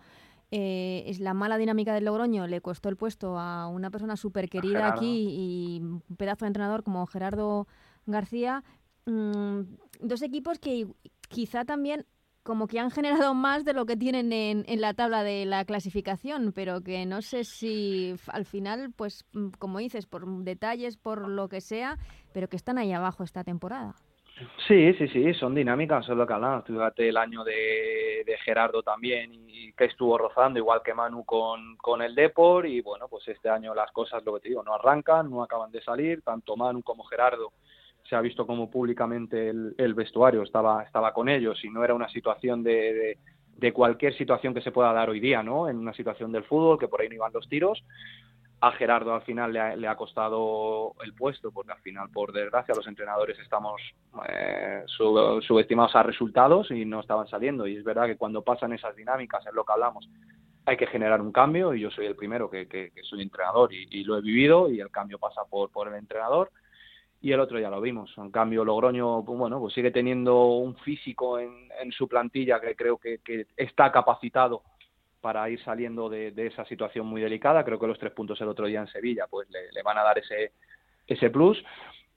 Eh, 0.50 1.04
es 1.08 1.20
la 1.20 1.34
mala 1.34 1.58
dinámica 1.58 1.94
del 1.94 2.06
Logroño 2.06 2.48
le 2.48 2.62
costó 2.62 2.88
el 2.88 2.96
puesto 2.96 3.38
a 3.38 3.68
una 3.68 3.92
persona 3.92 4.16
súper 4.16 4.50
querida 4.50 4.88
aquí 4.88 5.28
y 5.30 5.82
un 5.82 6.02
pedazo 6.16 6.46
de 6.46 6.48
entrenador 6.48 6.84
como 6.84 7.06
Gerardo 7.06 7.68
García. 8.06 8.64
Mm, 9.06 9.62
dos 10.00 10.22
equipos 10.22 10.60
que 10.60 10.88
quizá 11.28 11.66
también 11.66 12.06
como 12.44 12.68
que 12.68 12.80
han 12.80 12.92
generado 12.92 13.34
más 13.34 13.66
de 13.66 13.74
lo 13.74 13.86
que 13.86 13.98
tienen 13.98 14.32
en, 14.32 14.64
en, 14.68 14.80
la 14.80 14.94
tabla 14.94 15.22
de 15.24 15.46
la 15.46 15.66
clasificación, 15.66 16.54
pero 16.54 16.80
que 16.80 17.06
no 17.06 17.22
sé 17.22 17.44
si 17.44 18.16
al 18.28 18.46
final, 18.46 18.94
pues 18.96 19.26
mm, 19.34 19.50
como 19.60 19.80
dices, 19.80 20.06
por 20.06 20.26
detalles, 20.46 20.96
por 20.96 21.28
lo 21.28 21.50
que 21.50 21.60
sea, 21.60 21.98
pero 22.32 22.48
que 22.48 22.56
están 22.56 22.78
ahí 22.78 22.94
abajo 22.94 23.26
esta 23.26 23.44
temporada. 23.44 23.96
Sí, 24.68 24.94
sí, 24.94 25.08
sí, 25.08 25.34
son 25.34 25.56
dinámicas, 25.56 26.04
eso 26.04 26.12
es 26.12 26.18
lo 26.18 26.28
que 26.28 26.34
hablamos. 26.34 26.64
Fíjate 26.66 27.10
el 27.10 27.18
año 27.18 27.44
de, 27.44 28.24
de, 28.26 28.38
Gerardo 28.46 28.84
también 28.84 29.32
y 29.34 29.74
que 29.74 29.86
estuvo 29.86 30.16
rozando, 30.16 30.60
igual 30.60 30.82
que 30.84 30.94
Manu 30.94 31.26
con, 31.26 31.76
con 31.78 32.04
el 32.04 32.14
Depor. 32.14 32.68
Y 32.68 32.82
bueno, 32.82 33.08
pues 33.08 33.28
este 33.28 33.50
año 33.50 33.74
las 33.74 33.92
cosas, 33.92 34.24
lo 34.24 34.36
que 34.36 34.42
te 34.42 34.50
digo, 34.50 34.62
no 34.62 34.76
arrancan, 34.76 35.32
no 35.32 35.42
acaban 35.42 35.72
de 35.72 35.82
salir. 35.82 36.22
Tanto 36.22 36.56
Manu 36.56 36.84
como 36.84 37.04
Gerardo 37.06 37.52
se 38.08 38.16
ha 38.16 38.22
visto 38.22 38.46
como 38.46 38.70
públicamente 38.70 39.50
el, 39.50 39.74
el 39.78 39.94
vestuario 39.96 40.44
estaba, 40.44 40.84
estaba 40.84 41.14
con 41.14 41.30
ellos 41.30 41.64
y 41.64 41.70
no 41.70 41.84
era 41.84 41.96
una 41.96 42.08
situación 42.10 42.64
de, 42.64 42.94
de, 42.94 43.18
de 43.58 43.74
cualquier 43.74 44.16
situación 44.16 44.54
que 44.54 44.62
se 44.62 44.72
pueda 44.72 44.94
dar 44.94 45.10
hoy 45.10 45.20
día, 45.20 45.42
¿no? 45.42 45.68
En 45.68 45.78
una 45.78 45.94
situación 45.94 46.32
del 46.32 46.44
fútbol, 46.44 46.78
que 46.78 46.88
por 46.88 47.02
ahí 47.02 47.10
no 47.10 47.16
iban 47.16 47.34
los 47.34 47.50
tiros 47.50 47.84
a 48.60 48.72
Gerardo 48.72 49.14
al 49.14 49.22
final 49.22 49.54
le 49.54 49.88
ha, 49.88 49.96
costado 49.96 50.96
el 51.04 51.14
puesto, 51.14 51.52
porque 51.52 51.74
al 51.74 51.80
final, 51.80 52.10
por 52.10 52.32
desgracia, 52.32 52.74
los 52.74 52.88
entrenadores 52.88 53.38
estamos 53.40 53.80
eh, 54.28 54.84
subestimados 54.88 55.96
a 55.96 56.04
resultados 56.04 56.72
y 56.72 56.84
no 56.84 57.02
estaban 57.02 57.28
saliendo. 57.28 57.68
Y 57.68 57.78
es 57.78 57.84
verdad 57.84 58.08
que 58.08 58.18
cuando 58.18 58.42
pasan 58.42 58.74
esas 58.74 58.96
dinámicas, 58.96 59.46
es 59.46 59.54
lo 59.54 59.64
que 59.64 59.74
hablamos, 59.74 60.10
hay 60.66 60.76
que 60.76 60.88
generar 60.88 61.22
un 61.22 61.32
cambio 61.32 61.74
y 61.74 61.82
yo 61.82 61.92
soy 61.92 62.08
el 62.08 62.16
primero 62.16 62.50
que, 62.50 62.92
soy 63.04 63.22
entrenador 63.22 63.72
y, 63.74 64.04
lo 64.04 64.18
he 64.18 64.22
vivido 64.22 64.70
y 64.72 64.80
el 64.80 64.90
cambio 64.90 65.20
pasa 65.20 65.42
por, 65.46 65.88
el 65.88 65.94
entrenador 65.94 66.52
y 67.22 67.32
el 67.32 67.40
otro 67.40 67.60
ya 67.60 67.70
lo 67.70 67.80
vimos. 67.80 68.12
En 68.18 68.32
cambio, 68.32 68.66
Logroño, 68.66 69.24
pues 69.24 69.38
bueno, 69.38 69.60
pues 69.60 69.76
sigue 69.76 69.92
teniendo 69.92 70.46
un 70.48 70.76
físico 70.78 71.40
en, 71.40 71.68
su 71.92 72.08
plantilla 72.08 72.60
que 72.60 72.76
creo 72.76 72.98
que 72.98 73.20
está 73.56 73.92
capacitado 73.92 74.64
para 75.22 75.50
ir 75.50 75.62
saliendo 75.64 76.10
de, 76.10 76.34
esa 76.38 76.66
situación 76.66 77.08
muy 77.08 77.22
delicada. 77.22 77.64
Creo 77.64 77.80
que 77.80 77.88
los 77.88 78.00
tres 78.00 78.14
puntos 78.14 78.40
el 78.42 78.48
otro 78.48 78.68
día 78.68 78.82
en 78.82 78.88
Sevilla 78.88 79.28
pues 79.30 79.50
le, 79.50 79.82
van 79.84 79.98
a 79.98 80.04
dar 80.04 80.18
ese, 80.20 80.54
ese 81.06 81.30
plus. 81.30 81.64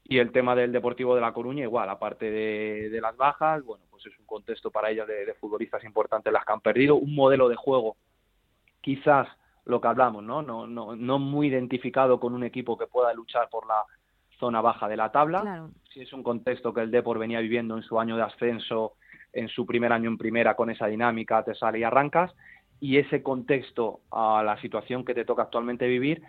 Y 0.04 0.18
el 0.18 0.32
tema 0.32 0.56
del 0.56 0.72
Deportivo 0.72 1.14
de 1.14 1.20
La 1.20 1.32
Coruña, 1.32 1.62
igual, 1.62 1.88
aparte 1.88 2.30
de, 2.30 3.00
las 3.00 3.16
bajas, 3.16 3.62
bueno, 3.64 3.84
pues 3.90 4.06
es 4.06 4.18
un 4.18 4.26
contexto 4.26 4.70
para 4.70 4.90
ellas 4.90 5.06
de, 5.06 5.34
futbolistas 5.34 5.84
importantes 5.84 6.32
las 6.32 6.44
que 6.44 6.52
han 6.52 6.60
perdido, 6.60 6.96
un 6.96 7.14
modelo 7.14 7.48
de 7.48 7.56
juego, 7.56 7.96
quizás 8.80 9.28
lo 9.64 9.80
que 9.80 9.88
hablamos, 9.88 10.24
¿no? 10.24 10.42
No, 10.42 10.66
no, 10.66 10.96
no 10.96 11.18
muy 11.18 11.46
identificado 11.46 12.18
con 12.18 12.34
un 12.34 12.42
equipo 12.42 12.76
que 12.76 12.86
pueda 12.86 13.14
luchar 13.14 13.48
por 13.50 13.66
la 13.68 13.84
zona 14.40 14.60
baja 14.60 14.88
de 14.88 14.96
la 14.96 15.12
tabla. 15.12 15.68
Si 15.92 16.00
es 16.00 16.12
un 16.12 16.24
contexto 16.24 16.74
que 16.74 16.80
el 16.80 16.90
Depor 16.90 17.18
venía 17.18 17.40
viviendo 17.40 17.76
en 17.76 17.82
su 17.82 18.00
año 18.00 18.16
de 18.16 18.22
ascenso, 18.22 18.94
en 19.32 19.48
su 19.48 19.64
primer 19.64 19.92
año 19.92 20.10
en 20.10 20.18
primera, 20.18 20.56
con 20.56 20.70
esa 20.70 20.86
dinámica, 20.86 21.44
te 21.44 21.54
sale 21.54 21.78
y 21.78 21.84
arrancas 21.84 22.34
y 22.80 22.96
ese 22.96 23.22
contexto 23.22 24.00
a 24.10 24.42
la 24.42 24.60
situación 24.60 25.04
que 25.04 25.14
te 25.14 25.24
toca 25.24 25.42
actualmente 25.42 25.86
vivir 25.86 26.22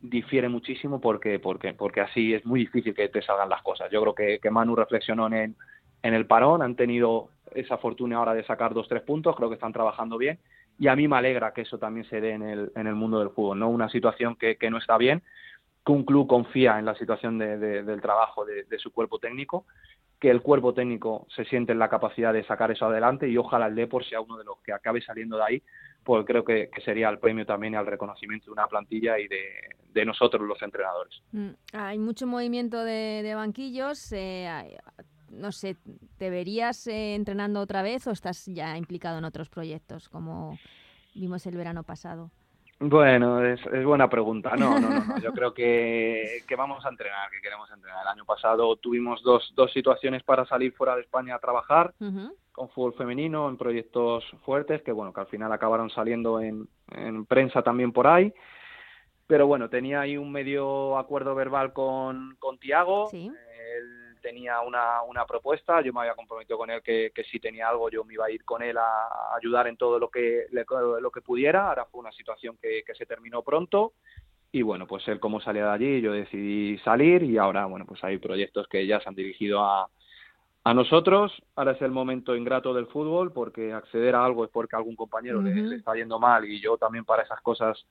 difiere 0.00 0.48
muchísimo 0.48 1.00
porque, 1.00 1.38
porque, 1.38 1.74
porque 1.74 2.00
así 2.00 2.34
es 2.34 2.44
muy 2.46 2.60
difícil 2.60 2.94
que 2.94 3.08
te 3.08 3.20
salgan 3.20 3.48
las 3.48 3.62
cosas. 3.62 3.90
Yo 3.90 4.00
creo 4.00 4.14
que, 4.14 4.38
que 4.40 4.50
Manu 4.50 4.76
reflexionó 4.76 5.26
en, 5.26 5.56
en 6.02 6.14
el 6.14 6.26
parón, 6.26 6.62
han 6.62 6.76
tenido 6.76 7.28
esa 7.54 7.78
fortuna 7.78 8.16
ahora 8.16 8.34
de 8.34 8.44
sacar 8.44 8.74
dos, 8.74 8.88
tres 8.88 9.02
puntos, 9.02 9.36
creo 9.36 9.48
que 9.48 9.56
están 9.56 9.72
trabajando 9.72 10.16
bien 10.16 10.38
y 10.78 10.86
a 10.86 10.96
mí 10.96 11.08
me 11.08 11.16
alegra 11.16 11.52
que 11.52 11.62
eso 11.62 11.78
también 11.78 12.08
se 12.08 12.20
dé 12.20 12.30
en 12.30 12.42
el, 12.42 12.72
en 12.76 12.86
el 12.86 12.94
mundo 12.94 13.18
del 13.18 13.30
fútbol, 13.30 13.58
¿no? 13.58 13.68
Una 13.68 13.88
situación 13.88 14.36
que, 14.36 14.56
que 14.56 14.70
no 14.70 14.78
está 14.78 14.96
bien, 14.96 15.22
que 15.84 15.92
un 15.92 16.04
club 16.04 16.28
confía 16.28 16.78
en 16.78 16.84
la 16.84 16.94
situación 16.94 17.36
de, 17.38 17.58
del 17.58 18.00
trabajo 18.00 18.44
de, 18.44 18.64
de, 18.64 18.78
su 18.78 18.92
cuerpo 18.92 19.18
técnico, 19.18 19.66
que 20.20 20.30
el 20.30 20.40
cuerpo 20.40 20.74
técnico 20.74 21.26
se 21.34 21.44
siente 21.46 21.72
en 21.72 21.80
la 21.80 21.88
capacidad 21.88 22.32
de 22.32 22.44
sacar 22.44 22.70
eso 22.70 22.86
adelante 22.86 23.28
y 23.28 23.36
ojalá 23.36 23.66
el 23.66 23.74
Depor 23.74 24.04
sea 24.04 24.20
uno 24.20 24.36
de 24.38 24.44
los 24.44 24.58
que 24.60 24.72
acabe 24.72 25.02
saliendo 25.02 25.36
de 25.36 25.42
ahí 25.42 25.62
pues 26.08 26.24
creo 26.24 26.42
que, 26.42 26.70
sería 26.86 27.10
el 27.10 27.18
premio 27.18 27.44
también 27.44 27.74
al 27.74 27.84
reconocimiento 27.84 28.46
de 28.46 28.52
una 28.52 28.66
plantilla 28.66 29.18
y 29.18 29.28
de, 29.28 30.06
nosotros 30.06 30.40
los 30.40 30.62
entrenadores. 30.62 31.20
Mm, 31.32 31.50
hay 31.74 31.98
mucho 31.98 32.26
movimiento 32.26 32.82
de, 32.82 33.30
banquillos. 33.34 34.10
Eh, 34.12 34.78
no 35.28 35.52
sé, 35.52 35.76
¿te 36.16 36.30
verías 36.30 36.86
eh, 36.86 37.14
entrenando 37.14 37.60
otra 37.60 37.82
vez 37.82 38.06
o 38.06 38.12
estás 38.12 38.46
ya 38.46 38.78
implicado 38.78 39.18
en 39.18 39.24
otros 39.24 39.50
proyectos 39.50 40.08
como 40.08 40.58
vimos 41.14 41.46
el 41.46 41.58
verano 41.58 41.82
pasado? 41.82 42.30
Bueno, 42.80 43.44
es, 43.44 43.60
buena 43.84 44.08
pregunta. 44.08 44.54
No, 44.56 44.78
no, 44.78 44.88
no, 44.88 45.18
Yo 45.18 45.32
creo 45.32 45.52
que, 45.52 46.42
que, 46.46 46.56
vamos 46.56 46.84
a 46.86 46.88
entrenar, 46.88 47.28
que 47.30 47.40
queremos 47.40 47.68
entrenar. 47.72 48.02
El 48.02 48.08
año 48.08 48.24
pasado 48.24 48.76
tuvimos 48.76 49.22
dos, 49.22 49.52
dos 49.56 49.72
situaciones 49.72 50.22
para 50.22 50.46
salir 50.46 50.72
fuera 50.72 50.94
de 50.94 51.02
España 51.02 51.34
a 51.34 51.40
trabajar 51.40 51.92
con 52.52 52.68
fútbol 52.70 52.94
femenino 52.94 53.48
en 53.48 53.56
proyectos 53.56 54.24
fuertes 54.44 54.82
que, 54.82 54.92
bueno, 54.92 55.12
que 55.12 55.20
al 55.20 55.26
final 55.26 55.52
acabaron 55.52 55.90
saliendo 55.90 56.40
en, 56.40 56.68
en 56.92 57.26
prensa 57.26 57.62
también 57.62 57.92
por 57.92 58.06
ahí. 58.06 58.32
Pero 59.26 59.46
bueno, 59.46 59.68
tenía 59.68 60.00
ahí 60.00 60.16
un 60.16 60.30
medio 60.30 60.98
acuerdo 60.98 61.34
verbal 61.34 61.72
con, 61.72 62.36
con 62.38 62.58
Tiago. 62.58 63.08
¿Sí? 63.08 63.30
Tenía 64.18 64.60
una, 64.60 65.02
una 65.02 65.26
propuesta, 65.26 65.80
yo 65.80 65.92
me 65.92 66.00
había 66.00 66.14
comprometido 66.14 66.58
con 66.58 66.70
él 66.70 66.82
que, 66.82 67.12
que, 67.14 67.24
si 67.24 67.40
tenía 67.40 67.68
algo 67.68 67.90
yo 67.90 68.04
me 68.04 68.14
iba 68.14 68.26
a 68.26 68.30
ir 68.30 68.44
con 68.44 68.62
él 68.62 68.76
a, 68.76 69.36
ayudar 69.36 69.66
en 69.66 69.76
todo 69.76 69.98
lo 69.98 70.08
que, 70.08 70.46
lo 70.50 71.10
que 71.10 71.20
pudiera, 71.20 71.68
ahora 71.68 71.86
fue 71.86 72.00
una 72.00 72.12
situación 72.12 72.56
que, 72.60 72.82
que 72.86 72.94
se 72.94 73.06
terminó 73.06 73.42
pronto. 73.42 73.92
Y 74.50 74.62
bueno, 74.62 74.86
pues 74.86 75.06
él 75.08 75.20
como 75.20 75.40
salía 75.40 75.64
de 75.64 75.70
allí, 75.70 76.00
yo 76.00 76.12
decidí 76.12 76.78
salir 76.78 77.22
y 77.22 77.36
ahora, 77.36 77.66
bueno, 77.66 77.84
pues 77.86 78.02
hay 78.02 78.18
proyectos 78.18 78.66
que 78.68 78.86
ya 78.86 78.98
se 79.00 79.08
han 79.08 79.14
dirigido 79.14 79.62
a, 79.62 79.88
a 80.64 80.74
nosotros. 80.74 81.32
Ahora 81.56 81.72
es 81.72 81.82
el 81.82 81.90
momento 81.90 82.36
ingrato 82.36 82.74
del 82.74 82.86
fútbol 82.86 83.32
porque 83.32 83.72
acceder 83.72 84.14
a 84.14 84.24
algo 84.24 84.44
es 84.44 84.50
porque 84.50 84.76
algún 84.76 84.96
compañero 84.96 85.40
le, 85.40 85.76
está 85.76 85.94
yendo 85.94 86.18
mal 86.18 86.44
y 86.44 86.60
yo 86.60 86.76
también 86.76 87.04
para 87.04 87.22
esas 87.22 87.40
cosas 87.40 87.86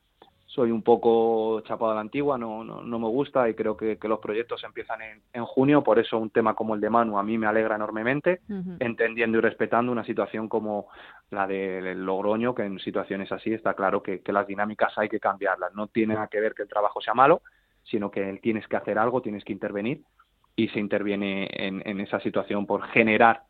soy 0.58 0.72
un 0.72 0.82
poco 0.82 1.62
chapado 1.62 1.92
a 1.92 1.94
la 1.94 2.02
antigua, 2.02 2.36
no, 2.36 2.64
no, 2.64 2.82
no 2.82 2.98
me 2.98 3.08
gusta 3.08 3.48
y 3.48 3.54
creo 3.54 3.78
que, 3.78 4.00
que 4.00 4.08
los 4.08 4.18
proyectos 4.18 4.64
empiezan 4.64 5.04
en, 5.04 5.22
en, 5.32 5.46
junio, 5.46 5.84
por 5.84 6.00
eso 6.00 6.18
un 6.18 6.32
tema 6.32 6.56
como 6.56 6.74
el 6.74 6.82
de 6.82 6.90
Manu 6.90 7.20
a 7.20 7.22
mí 7.22 7.38
me 7.38 7.46
alegra 7.46 7.76
enormemente, 7.76 8.42
entendiendo 8.80 9.38
y 9.38 9.42
respetando 9.42 9.92
una 9.92 10.04
situación 10.04 10.50
como 10.50 10.88
la 11.30 11.46
del 11.46 12.04
Logroño, 12.04 12.56
que 12.56 12.64
en 12.64 12.80
situaciones 12.80 13.32
así 13.32 13.54
está 13.54 13.76
claro 13.76 14.02
que, 14.02 14.22
que 14.22 14.34
las 14.34 14.48
dinámicas 14.48 14.98
hay 14.98 15.10
que 15.10 15.20
cambiarlas, 15.20 15.76
no 15.76 15.86
tiene 15.90 16.16
nada 16.16 16.26
que 16.26 16.40
ver 16.40 16.56
que 16.56 16.64
el 16.64 16.70
trabajo 16.70 17.02
sea 17.02 17.14
malo, 17.14 17.44
sino 17.84 18.10
que 18.10 18.40
tienes 18.42 18.68
que 18.68 18.78
hacer 18.78 18.98
algo, 18.98 19.22
tienes 19.22 19.44
que 19.44 19.54
intervenir 19.54 20.02
y 20.56 20.70
se 20.70 20.80
interviene 20.80 21.48
en, 21.52 21.84
en 21.86 22.00
esa 22.00 22.20
situación 22.22 22.66
por 22.66 22.82
generar 22.88 23.44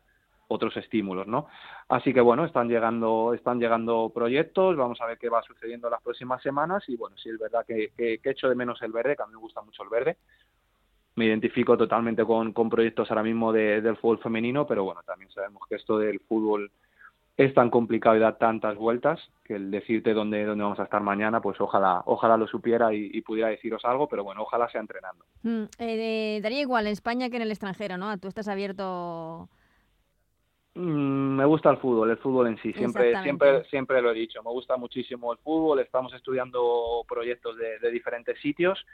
otros 0.48 0.76
estímulos, 0.76 1.26
¿no? 1.26 1.46
Así 1.88 2.12
que 2.12 2.20
bueno, 2.20 2.44
están 2.44 2.68
llegando, 2.68 3.32
están 3.34 3.60
llegando 3.60 4.10
proyectos, 4.12 4.76
vamos 4.76 5.00
a 5.00 5.06
ver 5.06 5.18
qué 5.18 5.28
va 5.28 5.42
sucediendo 5.42 5.88
las 5.88 6.02
próximas 6.02 6.42
semanas 6.42 6.82
y 6.88 6.96
bueno, 6.96 7.16
sí 7.16 7.28
es 7.28 7.38
verdad 7.38 7.64
que, 7.66 7.92
que, 7.96 8.20
echo 8.24 8.48
de 8.48 8.54
menos 8.54 8.80
el 8.82 8.92
verde, 8.92 9.14
que 9.14 9.22
a 9.22 9.26
mí 9.26 9.32
me 9.34 9.40
gusta 9.40 9.62
mucho 9.62 9.82
el 9.82 9.88
verde. 9.90 10.16
Me 11.16 11.26
identifico 11.26 11.76
totalmente 11.76 12.24
con, 12.24 12.52
con 12.52 12.70
proyectos 12.70 13.10
ahora 13.10 13.22
mismo 13.22 13.52
de, 13.52 13.80
del 13.80 13.96
fútbol 13.96 14.18
femenino, 14.18 14.66
pero 14.66 14.84
bueno, 14.84 15.02
también 15.04 15.30
sabemos 15.32 15.62
que 15.68 15.76
esto 15.76 15.98
del 15.98 16.20
fútbol 16.20 16.70
es 17.38 17.54
tan 17.54 17.70
complicado 17.70 18.16
y 18.16 18.18
da 18.18 18.36
tantas 18.36 18.76
vueltas 18.76 19.20
que 19.44 19.54
el 19.54 19.70
decirte 19.70 20.12
dónde, 20.12 20.44
dónde 20.44 20.64
vamos 20.64 20.80
a 20.80 20.84
estar 20.84 21.00
mañana, 21.00 21.40
pues 21.40 21.60
ojalá, 21.60 22.02
ojalá 22.06 22.36
lo 22.36 22.48
supiera 22.48 22.92
y, 22.92 23.20
pudiera 23.22 23.48
deciros 23.48 23.84
algo, 23.84 24.08
pero 24.08 24.24
bueno, 24.24 24.42
ojalá 24.42 24.68
sea 24.68 24.80
entrenando. 24.80 25.24
Mm, 25.44 25.64
eh, 25.78 26.40
daría 26.42 26.60
igual 26.60 26.86
en 26.86 26.92
España 26.92 27.30
que 27.30 27.36
en 27.36 27.42
el 27.42 27.50
extranjero, 27.50 27.96
¿no? 27.96 28.18
Tú 28.18 28.26
estás 28.26 28.48
abierto 28.48 29.48
me 30.74 31.44
gusta 31.44 31.70
el 31.70 31.78
fútbol, 31.78 32.10
el 32.10 32.18
fútbol 32.18 32.48
en 32.48 32.58
sí, 32.58 32.72
siempre, 32.72 33.20
siempre, 33.22 33.64
siempre 33.64 34.00
lo 34.00 34.12
he 34.12 34.14
dicho, 34.14 34.42
me 34.42 34.50
gusta 34.50 34.76
muchísimo 34.76 35.32
el 35.32 35.38
fútbol, 35.38 35.80
estamos 35.80 36.12
estudiando 36.14 37.04
proyectos 37.08 37.56
de, 37.56 37.78
de, 37.78 37.90
diferentes 37.90 38.38
sitios 38.40 38.84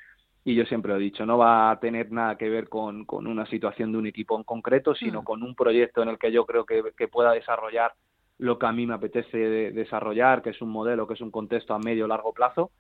y 0.45 0.55
yo 0.55 0.65
siempre 0.65 0.93
lo 0.93 0.99
he 0.99 1.03
dicho, 1.03 1.27
no 1.27 1.39
va 1.39 1.71
a 1.71 1.81
tener 1.81 2.11
nada 2.11 2.37
que 2.37 2.49
ver 2.49 2.69
con, 2.69 3.05
con 3.05 3.27
una 3.27 3.47
situación 3.47 3.93
de 3.93 3.99
un 3.99 4.07
equipo 4.07 4.37
en 4.37 4.45
concreto, 4.45 4.95
sino 4.95 5.23
mm. 5.23 5.25
con 5.25 5.43
un 5.43 5.55
proyecto 5.55 6.03
en 6.03 6.09
el 6.09 6.19
que 6.19 6.33
yo 6.33 6.47
creo 6.47 6.65
que, 6.65 6.83
que 6.97 7.09
pueda 7.09 7.33
desarrollar 7.33 7.93
lo 8.39 8.59
que 8.59 8.67
a 8.67 8.73
mí 8.73 8.87
me 8.87 8.95
apetece 8.95 9.37
de, 9.37 9.71
desarrollar, 9.73 10.43
que 10.43 10.51
es 10.51 10.61
un 10.61 10.71
modelo, 10.71 11.07
que 11.07 11.15
es 11.15 11.21
un 11.21 11.31
contexto 11.31 11.75
a 11.75 11.79
medio 11.79 12.05
o 12.05 12.09
largo 12.09 12.33
plazo 12.33 12.73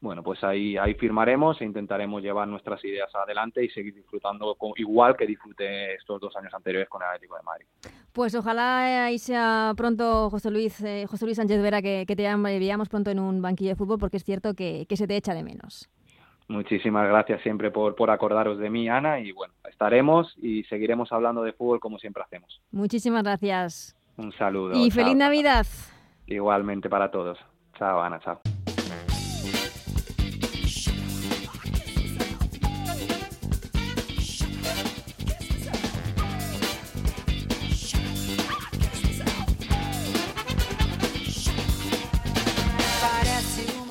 bueno, 0.00 0.22
pues 0.22 0.42
ahí, 0.44 0.78
ahí 0.78 0.94
firmaremos 0.94 1.60
e 1.60 1.64
intentaremos 1.64 2.22
llevar 2.22 2.48
nuestras 2.48 2.82
ideas 2.84 3.14
adelante 3.14 3.62
y 3.62 3.68
seguir 3.68 3.94
disfrutando 3.94 4.54
con, 4.54 4.72
igual 4.76 5.14
que 5.14 5.26
disfruté 5.26 5.94
estos 5.94 6.20
dos 6.20 6.34
años 6.36 6.54
anteriores 6.54 6.88
con 6.88 7.02
el 7.02 7.08
Atlético 7.08 7.36
de 7.36 7.42
Madrid. 7.42 7.66
Pues 8.12 8.34
ojalá 8.34 9.04
ahí 9.04 9.18
sea 9.18 9.74
pronto 9.76 10.30
José 10.30 10.50
Luis, 10.50 10.80
eh, 10.82 11.06
José 11.06 11.26
Luis 11.26 11.36
Sánchez 11.36 11.62
Vera 11.62 11.82
que, 11.82 12.04
que 12.06 12.16
te 12.16 12.22
veamos 12.22 12.88
pronto 12.88 13.10
en 13.10 13.18
un 13.18 13.42
banquillo 13.42 13.70
de 13.70 13.76
fútbol 13.76 13.98
porque 13.98 14.16
es 14.16 14.24
cierto 14.24 14.54
que, 14.54 14.86
que 14.88 14.96
se 14.96 15.06
te 15.06 15.16
echa 15.16 15.34
de 15.34 15.42
menos. 15.42 15.90
Muchísimas 16.48 17.06
gracias 17.06 17.42
siempre 17.42 17.70
por, 17.70 17.94
por 17.94 18.10
acordaros 18.10 18.58
de 18.58 18.70
mí, 18.70 18.88
Ana, 18.88 19.20
y 19.20 19.30
bueno, 19.30 19.54
estaremos 19.70 20.34
y 20.38 20.64
seguiremos 20.64 21.12
hablando 21.12 21.42
de 21.42 21.52
fútbol 21.52 21.78
como 21.78 21.98
siempre 21.98 22.24
hacemos. 22.24 22.60
Muchísimas 22.72 23.22
gracias. 23.22 23.96
Un 24.16 24.32
saludo. 24.32 24.72
Y 24.74 24.90
feliz 24.90 25.14
Navidad. 25.14 25.66
Igualmente 26.26 26.88
para 26.88 27.10
todos. 27.10 27.38
Chao, 27.78 28.02
Ana, 28.02 28.18
chao. 28.18 28.40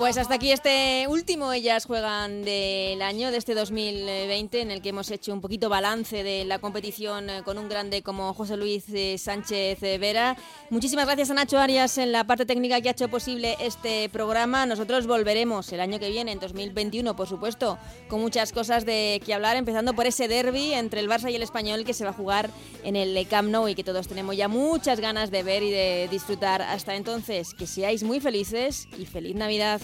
Pues 0.09 0.17
hasta 0.17 0.33
aquí 0.33 0.51
este 0.51 1.05
último 1.07 1.53
Ellas 1.53 1.85
Juegan 1.85 2.41
del 2.43 2.99
año, 3.03 3.29
de 3.29 3.37
este 3.37 3.53
2020, 3.53 4.59
en 4.59 4.71
el 4.71 4.81
que 4.81 4.89
hemos 4.89 5.11
hecho 5.11 5.31
un 5.31 5.39
poquito 5.39 5.69
balance 5.69 6.23
de 6.23 6.45
la 6.45 6.57
competición 6.57 7.29
eh, 7.29 7.43
con 7.45 7.59
un 7.59 7.69
grande 7.69 8.01
como 8.01 8.33
José 8.33 8.57
Luis 8.57 8.85
eh, 8.91 9.19
Sánchez 9.19 9.83
eh, 9.83 9.99
Vera. 9.99 10.35
Muchísimas 10.71 11.05
gracias 11.05 11.29
a 11.29 11.35
Nacho 11.35 11.59
Arias 11.59 11.99
en 11.99 12.11
la 12.11 12.23
parte 12.23 12.47
técnica 12.47 12.81
que 12.81 12.89
ha 12.89 12.93
hecho 12.93 13.07
posible 13.07 13.55
este 13.61 14.09
programa. 14.09 14.65
Nosotros 14.65 15.05
volveremos 15.05 15.71
el 15.73 15.79
año 15.79 15.99
que 15.99 16.09
viene, 16.09 16.31
en 16.31 16.39
2021, 16.39 17.15
por 17.15 17.27
supuesto, 17.27 17.77
con 18.07 18.19
muchas 18.19 18.51
cosas 18.51 18.87
de 18.87 19.21
que 19.23 19.35
hablar, 19.35 19.57
empezando 19.57 19.93
por 19.93 20.07
ese 20.07 20.27
derby 20.27 20.73
entre 20.73 21.01
el 21.01 21.07
Barça 21.07 21.31
y 21.31 21.35
el 21.35 21.43
Español 21.43 21.85
que 21.85 21.93
se 21.93 22.03
va 22.03 22.09
a 22.09 22.13
jugar 22.13 22.49
en 22.83 22.95
el 22.95 23.27
Camp 23.27 23.51
Nou 23.51 23.67
y 23.67 23.75
que 23.75 23.83
todos 23.83 24.07
tenemos 24.07 24.35
ya 24.35 24.47
muchas 24.47 25.01
ganas 25.01 25.29
de 25.29 25.43
ver 25.43 25.61
y 25.61 25.69
de 25.69 26.07
disfrutar. 26.09 26.63
Hasta 26.63 26.95
entonces, 26.95 27.53
que 27.53 27.67
seáis 27.67 28.01
muy 28.01 28.19
felices 28.19 28.87
y 28.97 29.05
feliz 29.05 29.35
Navidad. 29.35 29.79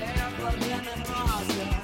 Era 0.00 0.28
por 0.38 1.77